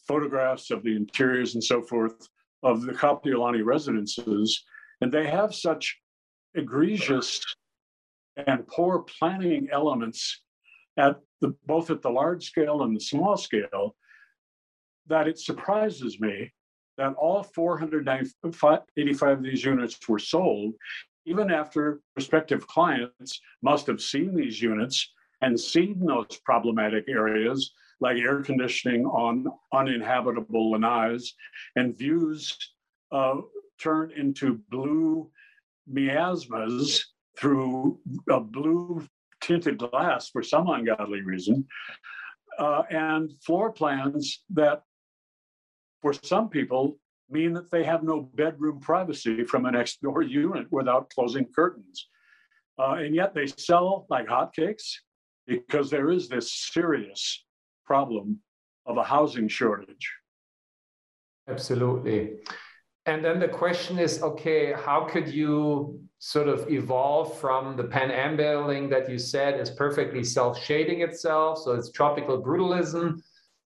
photographs 0.05 0.71
of 0.71 0.83
the 0.83 0.93
interiors 0.93 1.55
and 1.55 1.63
so 1.63 1.81
forth 1.81 2.27
of 2.63 2.81
the 2.81 2.91
Kapiolani 2.91 3.63
residences, 3.65 4.61
and 4.99 5.09
they 5.09 5.25
have 5.25 5.55
such 5.55 5.97
egregious 6.53 7.41
and 8.45 8.67
poor 8.67 9.05
planning 9.17 9.69
elements 9.71 10.41
at 10.97 11.15
the, 11.39 11.55
both 11.65 11.91
at 11.91 12.01
the 12.01 12.09
large 12.09 12.43
scale 12.43 12.83
and 12.83 12.93
the 12.93 12.99
small 12.99 13.37
scale 13.37 13.95
that 15.07 15.29
it 15.29 15.39
surprises 15.39 16.19
me 16.19 16.51
that 16.97 17.13
all 17.13 17.43
485 17.43 19.37
of 19.37 19.43
these 19.43 19.63
units 19.63 19.97
were 20.07 20.19
sold, 20.19 20.73
even 21.25 21.51
after 21.51 22.01
prospective 22.13 22.67
clients 22.67 23.39
must 23.61 23.87
have 23.87 24.01
seen 24.01 24.35
these 24.35 24.61
units 24.61 25.11
and 25.41 25.59
seen 25.59 26.05
those 26.05 26.39
problematic 26.45 27.05
areas 27.07 27.73
like 27.99 28.17
air 28.17 28.41
conditioning 28.41 29.05
on 29.05 29.47
uninhabitable 29.73 30.73
lanais 30.73 31.29
and 31.75 31.97
views 31.97 32.57
uh, 33.11 33.35
turned 33.79 34.11
into 34.11 34.59
blue 34.69 35.29
miasmas 35.87 37.13
through 37.37 37.99
a 38.29 38.39
blue 38.39 39.05
tinted 39.41 39.77
glass 39.77 40.29
for 40.29 40.41
some 40.41 40.69
ungodly 40.69 41.21
reason, 41.21 41.65
uh, 42.59 42.83
and 42.89 43.31
floor 43.41 43.71
plans 43.71 44.43
that, 44.49 44.83
for 46.03 46.13
some 46.21 46.49
people, 46.49 46.97
mean 47.29 47.53
that 47.53 47.71
they 47.71 47.83
have 47.83 48.03
no 48.03 48.29
bedroom 48.35 48.79
privacy 48.79 49.43
from 49.45 49.65
a 49.65 49.71
next 49.71 50.01
door 50.01 50.21
unit 50.21 50.67
without 50.69 51.09
closing 51.09 51.45
curtains. 51.55 52.09
Uh, 52.77 52.95
and 53.03 53.15
yet 53.15 53.33
they 53.33 53.47
sell 53.47 54.05
like 54.09 54.27
hotcakes 54.27 54.87
because 55.47 55.89
there 55.89 56.11
is 56.11 56.27
this 56.27 56.51
serious 56.73 57.45
problem 57.85 58.39
of 58.85 58.97
a 58.97 59.03
housing 59.03 59.47
shortage. 59.47 60.11
Absolutely. 61.47 62.33
And 63.05 63.23
then 63.23 63.39
the 63.39 63.47
question 63.47 63.97
is 63.97 64.21
okay, 64.21 64.73
how 64.73 65.07
could 65.09 65.27
you 65.27 65.99
sort 66.19 66.47
of 66.47 66.69
evolve 66.69 67.37
from 67.39 67.77
the 67.77 67.83
Pan 67.83 68.09
that 68.89 69.09
you 69.09 69.17
said 69.17 69.59
is 69.59 69.69
perfectly 69.69 70.23
self 70.23 70.61
shading 70.61 71.01
itself? 71.01 71.59
So 71.63 71.71
it's 71.71 71.91
tropical 71.91 72.41
brutalism. 72.41 73.21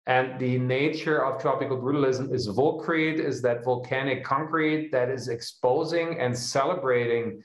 And 0.06 0.38
the 0.38 0.58
nature 0.60 1.26
of 1.26 1.42
tropical 1.42 1.78
brutalism 1.78 2.34
is 2.34 2.48
volcrete, 2.50 3.20
is 3.20 3.42
that 3.44 3.64
volcanic 3.64 4.24
concrete 4.24 4.92
that 4.92 5.10
is 5.10 5.30
exposing 5.30 6.20
and 6.20 6.38
celebrating 6.38 7.42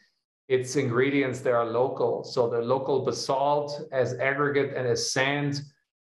its 0.49 0.75
ingredients 0.77 1.41
that 1.41 1.53
are 1.53 1.67
local. 1.67 2.25
So 2.25 2.49
the 2.49 2.61
local 2.61 3.05
basalt 3.05 3.83
as 3.93 4.15
aggregate 4.19 4.75
and 4.75 4.89
as 4.89 5.13
sand 5.13 5.61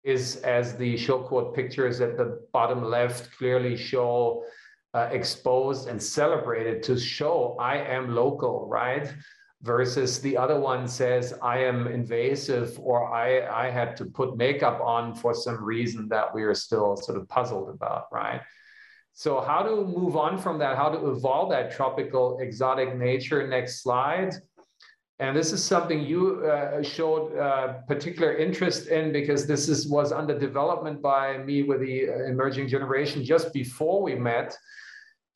is, 0.02 0.36
as 0.38 0.74
the 0.76 0.96
show 0.96 1.20
quote 1.20 1.54
pictures 1.54 2.00
at 2.00 2.16
the 2.16 2.40
bottom 2.52 2.82
left 2.82 3.30
clearly 3.36 3.76
show, 3.76 4.44
uh, 4.94 5.08
exposed 5.12 5.88
and 5.88 6.02
celebrated 6.02 6.82
to 6.82 6.98
show 6.98 7.56
I 7.60 7.76
am 7.78 8.14
local, 8.14 8.66
right? 8.68 9.12
Versus 9.62 10.20
the 10.20 10.36
other 10.36 10.58
one 10.58 10.88
says 10.88 11.34
I 11.40 11.58
am 11.58 11.86
invasive 11.86 12.78
or 12.80 13.12
I, 13.12 13.66
I 13.66 13.70
had 13.70 13.96
to 13.98 14.04
put 14.06 14.36
makeup 14.36 14.80
on 14.80 15.14
for 15.14 15.34
some 15.34 15.62
reason 15.62 16.08
that 16.08 16.34
we 16.34 16.42
are 16.42 16.54
still 16.54 16.96
sort 16.96 17.16
of 17.16 17.28
puzzled 17.28 17.68
about, 17.68 18.06
right? 18.10 18.40
So 19.12 19.40
how 19.40 19.62
to 19.62 19.84
move 19.84 20.16
on 20.16 20.38
from 20.38 20.58
that, 20.58 20.76
how 20.76 20.88
to 20.88 21.10
evolve 21.10 21.50
that 21.50 21.70
tropical 21.70 22.38
exotic 22.40 22.96
nature, 22.96 23.46
next 23.46 23.82
slide. 23.82 24.34
And 25.18 25.36
this 25.36 25.52
is 25.52 25.62
something 25.62 26.00
you 26.00 26.44
uh, 26.44 26.82
showed 26.82 27.38
uh, 27.38 27.74
particular 27.86 28.36
interest 28.36 28.88
in 28.88 29.12
because 29.12 29.46
this 29.46 29.68
is 29.68 29.86
was 29.86 30.10
under 30.10 30.36
development 30.36 31.00
by 31.00 31.38
me 31.38 31.62
with 31.62 31.80
the 31.80 32.08
uh, 32.08 32.24
emerging 32.24 32.66
generation 32.66 33.24
just 33.24 33.52
before 33.52 34.02
we 34.02 34.16
met 34.16 34.56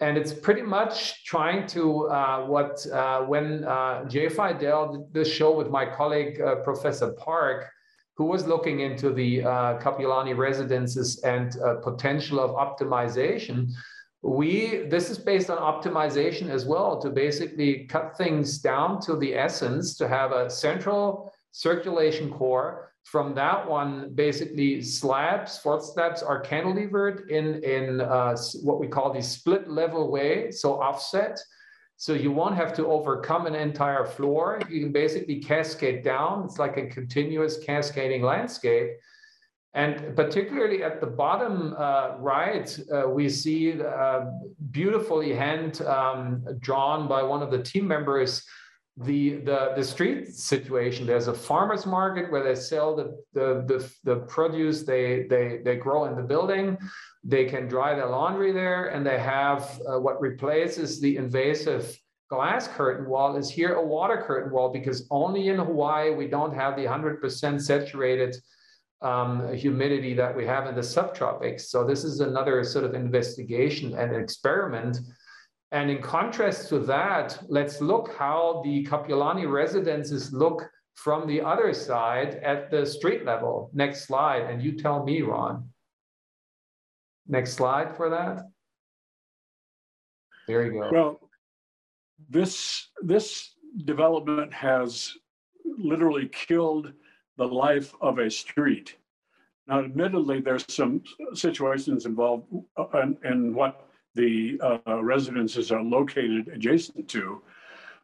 and 0.01 0.19
it's 0.19 0.33
pretty 0.33 0.63
much 0.63 1.25
trying 1.25 1.67
to 1.69 2.09
uh, 2.09 2.45
what 2.45 2.87
uh, 2.93 3.23
when 3.23 3.65
uh, 3.65 4.05
Jay 4.05 4.27
Fidell 4.27 4.93
did 4.93 5.13
this 5.13 5.33
show 5.33 5.57
with 5.57 5.71
my 5.71 5.87
colleague 5.87 6.41
uh, 6.41 6.57
Professor 6.57 7.13
Park, 7.13 7.71
who 8.17 8.25
was 8.25 8.47
looking 8.47 8.81
into 8.81 9.11
the 9.11 9.43
uh, 9.43 9.79
Kapiolani 9.79 10.37
residences 10.37 11.21
and 11.23 11.57
uh, 11.61 11.77
potential 11.77 12.41
of 12.41 12.51
optimization. 12.51 13.71
We 14.23 14.87
this 14.89 15.09
is 15.09 15.19
based 15.19 15.49
on 15.51 15.59
optimization 15.59 16.51
as 16.51 16.67
well 16.67 17.01
to 17.01 17.09
basically 17.09 17.87
cut 17.87 18.17
things 18.19 18.59
down 18.59 19.01
to 19.03 19.17
the 19.17 19.35
essence 19.35 19.97
to 19.97 20.09
have 20.09 20.33
a 20.33 20.51
central 20.51 21.33
circulation 21.53 22.31
core 22.31 22.93
from 23.07 23.37
that 23.37 23.71
one, 23.71 24.11
basically 24.17 24.83
slabs, 24.83 25.59
fourth 25.59 25.85
slabs 25.85 26.25
are 26.25 26.43
cantilevered 26.43 27.29
in, 27.29 27.63
in 27.63 28.01
uh, 28.01 28.37
what 28.65 28.81
we 28.81 28.89
call 28.89 29.13
the 29.13 29.23
split 29.23 29.71
level 29.71 30.11
way, 30.11 30.51
so 30.51 30.83
offset. 30.83 31.39
So 31.97 32.15
you 32.15 32.33
won't 32.33 32.57
have 32.57 32.75
to 32.75 32.87
overcome 32.89 33.47
an 33.47 33.55
entire 33.55 34.05
floor. 34.05 34.61
You 34.69 34.81
can 34.81 34.91
basically 34.91 35.39
cascade 35.39 36.03
down. 36.03 36.47
It's 36.47 36.59
like 36.59 36.79
a 36.79 36.87
continuous 36.89 37.59
cascading 37.65 38.23
landscape. 38.23 38.91
And 39.75 40.17
particularly 40.17 40.83
at 40.83 41.01
the 41.01 41.07
bottom 41.07 41.77
uh, 41.79 42.17
right, 42.19 42.77
uh, 42.93 43.09
we 43.09 43.29
see 43.29 43.81
uh, 43.81 44.25
beautifully 44.73 45.33
hand 45.33 45.81
um, 45.83 46.45
drawn 46.59 47.07
by 47.07 47.23
one 47.23 47.41
of 47.41 47.53
the 47.53 47.63
team 47.63 47.87
members 47.87 48.43
the, 48.97 49.37
the, 49.37 49.73
the 49.77 49.85
street 49.85 50.29
situation. 50.29 51.07
There's 51.07 51.29
a 51.29 51.35
farmer's 51.35 51.85
market 51.85 52.31
where 52.31 52.43
they 52.43 52.55
sell 52.55 52.97
the, 52.97 53.17
the, 53.35 53.65
the, 53.67 53.93
the, 54.05 54.17
produce 54.27 54.85
they, 54.85 55.27
they, 55.29 55.61
they 55.65 55.77
grow 55.77 56.07
in 56.07 56.17
the 56.17 56.23
building. 56.23 56.79
They 57.23 57.45
can 57.45 57.69
dry 57.69 57.95
their 57.95 58.07
laundry 58.07 58.53
there, 58.53 58.87
and 58.89 59.05
they 59.05 59.19
have 59.19 59.81
uh, 59.87 59.99
what 59.99 60.21
replaces 60.21 61.01
the 61.01 61.17
invasive 61.17 61.95
glass 62.31 62.69
curtain 62.69 63.09
wall 63.09 63.37
is 63.37 63.51
here 63.51 63.75
a 63.75 63.87
water 63.87 64.25
curtain 64.27 64.53
wall 64.53 64.73
because 64.73 65.07
only 65.11 65.49
in 65.49 65.59
Hawaii 65.59 66.13
we 66.13 66.27
don't 66.27 66.55
have 66.55 66.75
the 66.75 66.85
100% 66.85 67.61
saturated 67.61 68.35
um, 69.03 69.53
humidity 69.55 70.15
that 70.15 70.35
we 70.35 70.47
have 70.47 70.67
in 70.67 70.75
the 70.75 70.81
subtropics. 70.81 71.63
So 71.63 71.85
this 71.85 72.03
is 72.03 72.21
another 72.21 72.65
sort 72.65 72.85
of 72.85 72.95
investigation 72.95 73.95
and 73.97 74.17
experiment 74.17 74.99
and 75.77 75.91
in 75.91 76.01
contrast 76.01 76.71
to 76.71 76.79
that, 76.79 77.39
let's 77.49 77.83
look 77.83 78.15
how 78.17 78.63
the 78.65 78.83
Kapiolani 78.87 79.51
residences 79.51 80.33
look 80.33 80.63
from 80.95 81.29
the 81.29 81.43
other 81.43 81.75
side 81.75 82.37
at 82.37 82.71
the 82.71 82.87
street 82.87 83.27
level. 83.27 83.71
Next 83.75 84.07
slide, 84.07 84.45
and 84.51 84.63
you 84.63 84.73
tell 84.73 85.05
me, 85.05 85.21
Ron. 85.21 85.69
Next 87.29 87.53
slide 87.53 87.95
for 87.95 88.09
that. 88.09 88.45
There 90.49 90.65
you 90.65 90.81
go. 90.81 90.89
Well, 90.91 91.31
this 92.31 92.89
this 93.03 93.55
development 93.85 94.55
has 94.55 95.13
literally 95.79 96.31
killed 96.33 96.91
the 97.37 97.47
life 97.47 97.95
of 98.01 98.19
a 98.19 98.31
street. 98.31 98.97
Now, 99.69 99.81
admittedly, 99.81 100.41
there's 100.41 100.65
some 100.69 101.03
situations 101.35 102.07
involved 102.07 102.47
uh, 102.79 102.87
in, 103.03 103.19
in 103.25 103.55
what 103.55 103.86
the 104.17 104.59
uh, 104.63 105.03
residences 105.03 105.71
are 105.71 105.83
located 105.83 106.49
adjacent 106.49 107.09
to. 107.11 107.43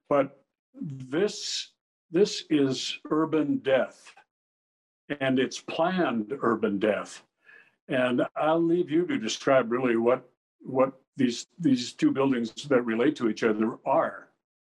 But 0.08 0.38
this, 0.74 1.72
this 2.10 2.44
is 2.50 2.98
urban 3.10 3.58
death 3.58 4.14
and 5.20 5.38
it's 5.38 5.60
planned 5.60 6.32
urban 6.42 6.78
death. 6.78 7.22
And 7.88 8.22
I'll 8.36 8.62
leave 8.62 8.90
you 8.90 9.06
to 9.06 9.18
describe 9.18 9.72
really 9.72 9.96
what, 9.96 10.28
what 10.60 10.92
these, 11.16 11.46
these 11.58 11.92
two 11.92 12.12
buildings 12.12 12.52
that 12.68 12.82
relate 12.82 13.16
to 13.16 13.28
each 13.28 13.42
other 13.42 13.78
are. 13.84 14.28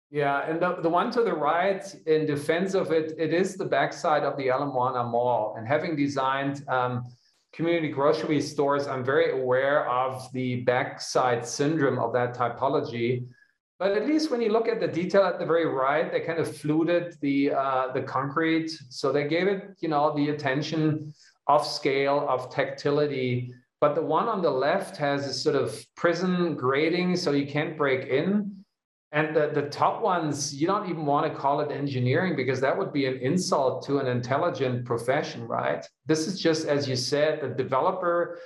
Yeah, 0.10 0.42
and 0.42 0.62
the, 0.62 0.76
the 0.82 0.90
one 0.90 1.10
to 1.12 1.24
the 1.24 1.34
right, 1.34 1.84
in 2.06 2.26
defense 2.26 2.74
of 2.74 2.92
it, 2.92 3.14
it 3.18 3.34
is 3.34 3.56
the 3.56 3.66
backside 3.66 4.24
of 4.24 4.36
the 4.38 4.48
Ala 4.50 4.66
Moana 4.66 5.04
Mall. 5.04 5.56
And 5.58 5.68
having 5.68 5.96
designed 5.96 6.68
um, 6.68 7.06
community 7.54 7.90
grocery 7.90 8.42
stores, 8.42 8.88
I'm 8.88 9.04
very 9.04 9.40
aware 9.40 9.90
of 9.90 10.32
the 10.34 10.62
backside 10.62 11.46
syndrome 11.46 12.00
of 12.00 12.14
that 12.14 12.36
typology. 12.36 13.26
But 13.80 13.94
at 13.94 14.06
least 14.06 14.30
when 14.30 14.42
you 14.42 14.52
look 14.52 14.68
at 14.68 14.80
the 14.80 14.88
detail 14.88 15.24
at 15.24 15.40
the 15.40 15.46
very 15.46 15.66
right, 15.66 16.12
they 16.12 16.20
kind 16.20 16.40
of 16.40 16.56
fluted 16.56 17.18
the 17.22 17.52
uh, 17.52 17.92
the 17.94 18.04
concrete, 18.04 18.70
so 18.90 19.12
they 19.12 19.28
gave 19.28 19.48
it, 19.48 19.76
you 19.80 19.90
know, 19.90 20.16
the 20.16 20.30
attention 20.30 21.14
of 21.48 21.66
scale, 21.66 22.26
of 22.30 22.54
tactility. 22.54 23.54
But 23.80 23.96
the 23.96 24.04
one 24.04 24.28
on 24.28 24.44
the 24.44 24.52
left 24.52 24.96
has 24.98 25.26
a 25.26 25.34
sort 25.34 25.56
of 25.56 25.84
prison 25.96 26.56
grating, 26.56 27.16
so 27.16 27.32
you 27.32 27.48
can't 27.48 27.76
break 27.76 28.08
in. 28.08 28.61
And 29.14 29.36
the, 29.36 29.52
the 29.54 29.64
top 29.64 30.02
ones, 30.02 30.56
you 30.56 30.68
don't 30.68 30.90
even 30.90 31.06
want 31.06 31.32
to 31.32 31.38
call 31.38 31.60
it 31.60 31.72
engineering 31.72 32.36
because 32.36 32.62
that 32.62 32.78
would 32.78 32.94
be 32.94 33.08
an 33.08 33.18
insult 33.18 33.86
to 33.88 34.00
an 34.00 34.08
intelligent 34.08 34.86
profession, 34.86 35.46
right? 35.48 35.86
This 36.06 36.28
is 36.28 36.40
just, 36.40 36.66
as 36.66 36.88
you 36.88 36.96
said, 36.96 37.42
the 37.42 37.50
developer 37.50 38.40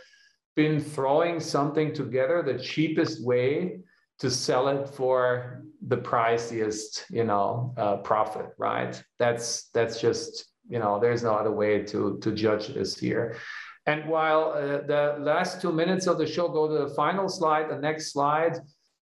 been 0.56 0.80
throwing 0.80 1.40
something 1.40 1.94
together 1.94 2.42
the 2.42 2.58
cheapest 2.58 3.24
way 3.24 3.80
to 4.18 4.32
sell 4.32 4.70
it 4.70 4.88
for 4.90 5.64
the 5.88 5.98
priciest, 5.98 7.04
you 7.12 7.26
know, 7.26 7.74
uh, 7.78 7.98
profit, 7.98 8.48
right? 8.58 9.04
That's 9.20 9.70
that's 9.74 10.00
just 10.00 10.46
you 10.68 10.80
know, 10.80 11.00
there's 11.00 11.24
no 11.24 11.34
other 11.34 11.52
way 11.52 11.84
to 11.84 12.18
to 12.22 12.32
judge 12.32 12.68
this 12.70 12.98
here. 12.98 13.36
And 13.86 14.10
while 14.10 14.54
uh, 14.54 14.82
the 14.88 15.18
last 15.20 15.62
two 15.62 15.72
minutes 15.72 16.08
of 16.08 16.18
the 16.18 16.26
show 16.26 16.48
go 16.48 16.68
to 16.68 16.88
the 16.88 16.96
final 16.96 17.30
slide, 17.30 17.70
the 17.70 17.78
next 17.78 18.12
slide, 18.14 18.58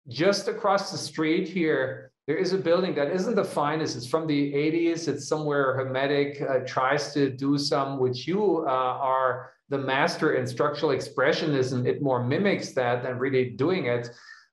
just 0.09 0.47
across 0.47 0.91
the 0.91 0.97
street 0.97 1.47
here, 1.47 2.11
there 2.27 2.37
is 2.37 2.53
a 2.53 2.57
building 2.57 2.93
that 2.95 3.11
isn't 3.11 3.35
the 3.35 3.43
finest. 3.43 3.95
It's 3.95 4.05
from 4.05 4.27
the 4.27 4.53
80s. 4.53 5.07
It's 5.07 5.27
somewhere 5.27 5.73
hermetic, 5.73 6.41
uh, 6.41 6.59
tries 6.65 7.13
to 7.13 7.29
do 7.29 7.57
some, 7.57 7.99
which 7.99 8.27
you 8.27 8.65
uh, 8.67 8.69
are 8.69 9.53
the 9.69 9.77
master 9.77 10.33
in 10.33 10.45
structural 10.45 10.91
expressionism. 10.91 11.87
It 11.87 12.01
more 12.01 12.23
mimics 12.23 12.73
that 12.73 13.03
than 13.03 13.17
really 13.17 13.51
doing 13.51 13.85
it. 13.85 14.11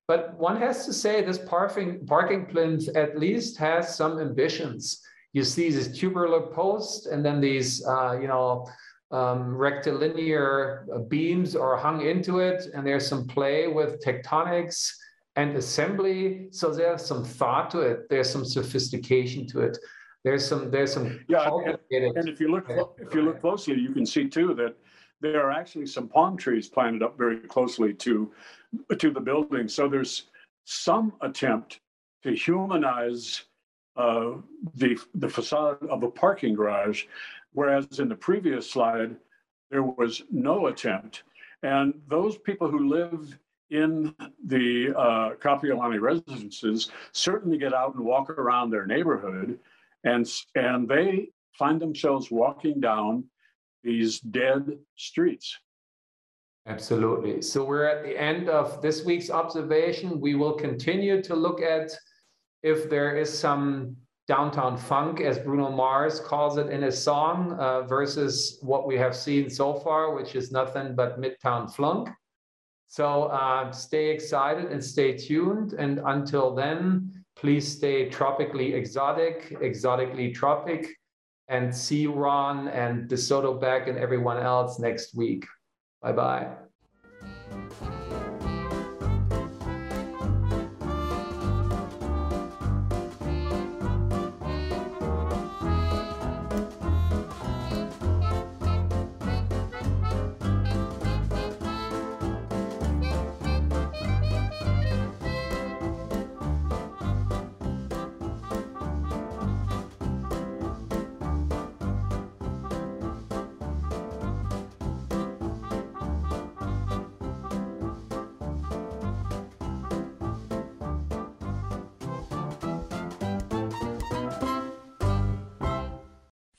But 0.09 0.39
one 0.39 0.57
has 0.59 0.87
to 0.87 0.93
say 0.93 1.23
this 1.23 1.39
parking, 1.39 2.07
parking 2.07 2.47
plinth 2.47 2.89
at 2.97 3.19
least 3.19 3.59
has 3.59 3.97
some 3.97 4.21
ambitions. 4.21 5.03
You 5.33 5.43
see 5.43 5.71
these 5.71 5.99
tubular 5.99 6.47
posts 6.55 7.07
and 7.07 7.25
then 7.25 7.41
these, 7.41 7.85
uh, 7.87 8.19
you 8.21 8.29
know, 8.29 8.67
um, 9.11 9.55
rectilinear 9.55 10.87
beams 11.09 11.55
are 11.55 11.77
hung 11.77 12.01
into 12.01 12.41
it, 12.41 12.67
and 12.75 12.85
there's 12.85 13.07
some 13.07 13.27
play 13.29 13.69
with 13.69 14.03
tectonics 14.03 14.91
and 15.37 15.55
assembly. 15.57 16.49
So 16.51 16.73
there's 16.73 17.05
some 17.05 17.25
thought 17.25 17.71
to 17.71 17.81
it. 17.81 18.09
There's 18.09 18.31
some 18.31 18.45
sophistication 18.45 19.47
to 19.49 19.61
it. 19.61 19.79
There's 20.25 20.47
some 20.47 20.71
there's 20.71 20.93
some 20.93 21.25
yeah. 21.29 21.49
And, 21.67 22.17
and 22.17 22.29
if 22.29 22.41
you 22.41 22.51
look 22.51 22.67
if 22.99 23.15
you 23.15 23.23
look 23.23 23.41
closely, 23.41 23.79
you 23.79 23.93
can 23.93 24.07
see 24.07 24.29
too 24.29 24.55
that 24.55 24.77
there 25.21 25.41
are 25.47 25.53
actually 25.53 25.87
some 25.87 26.09
palm 26.09 26.37
trees 26.37 26.69
planted 26.69 27.03
up 27.03 27.17
very 27.17 27.39
closely 27.39 27.95
to 27.95 28.33
to 28.99 29.11
the 29.11 29.21
building. 29.21 29.69
So 29.69 29.89
there's 29.89 30.25
some 30.65 31.13
attempt 31.21 31.81
to 32.25 32.35
humanize 32.35 33.45
uh, 33.97 34.33
the 34.75 34.99
the 35.15 35.29
facade 35.29 35.83
of 35.89 36.03
a 36.03 36.11
parking 36.11 36.55
garage, 36.55 37.05
whereas 37.53 38.01
in 38.01 38.09
the 38.09 38.17
previous 38.17 38.69
slide 38.69 39.17
there 39.71 39.83
was 39.83 40.23
no 40.31 40.67
attempt. 40.67 41.23
And 41.63 41.95
those 42.09 42.37
people 42.39 42.69
who 42.69 42.89
live 42.89 43.39
in 43.71 44.15
the 44.47 44.95
uh, 44.97 45.31
Kapiolani 45.43 46.01
residences 46.01 46.91
certainly 47.13 47.59
get 47.59 47.75
out 47.75 47.95
and 47.95 48.05
walk 48.05 48.31
around 48.31 48.71
their 48.71 48.87
neighborhood, 48.87 49.59
and 50.05 50.27
and 50.55 50.89
they 50.89 51.29
find 51.59 51.81
themselves 51.81 52.31
walking 52.31 52.81
down 52.81 53.25
these 53.83 54.21
dead 54.21 54.79
streets. 54.97 55.59
Absolutely. 56.67 57.41
So 57.43 57.65
we're 57.65 57.87
at 57.87 58.03
the 58.03 58.21
end 58.21 58.49
of 58.49 58.83
this 58.83 59.05
week's 59.05 59.31
observation. 59.31 60.21
We 60.21 60.35
will 60.35 60.55
continue 60.55 61.23
to 61.23 61.35
look 61.37 61.63
at 61.63 61.93
if 62.63 62.91
there 62.91 63.17
is 63.17 63.37
some 63.37 63.97
downtown 64.27 64.77
funk, 64.77 65.21
as 65.21 65.39
Bruno 65.39 65.71
Mars 65.71 66.19
calls 66.19 66.59
it 66.59 66.69
in 66.69 66.83
his 66.83 67.01
song, 67.01 67.53
uh, 67.61 67.83
versus 67.83 68.59
what 68.63 68.85
we 68.85 68.97
have 68.97 69.15
seen 69.15 69.49
so 69.49 69.75
far, 69.75 70.13
which 70.13 70.35
is 70.35 70.51
nothing 70.51 70.97
but 70.97 71.21
midtown 71.21 71.73
flunk. 71.73 72.09
So 72.89 73.25
uh, 73.25 73.73
stay 73.73 74.11
excited 74.11 74.67
and 74.67 74.83
stay 74.83 75.17
tuned. 75.17 75.73
And 75.75 76.01
until 76.05 76.55
then, 76.55 77.13
please 77.35 77.67
stay 77.67 78.09
tropically 78.09 78.75
exotic, 78.75 79.57
exotically 79.61 80.33
tropic, 80.33 80.89
and 81.49 81.75
see 81.75 82.07
Ron 82.07 82.69
and 82.69 83.09
DeSoto 83.09 83.61
back 83.61 83.89
and 83.89 83.99
everyone 83.99 84.39
else 84.39 84.79
next 84.79 85.15
week. 85.15 85.45
Bye 86.03 86.13
bye. 86.13 86.49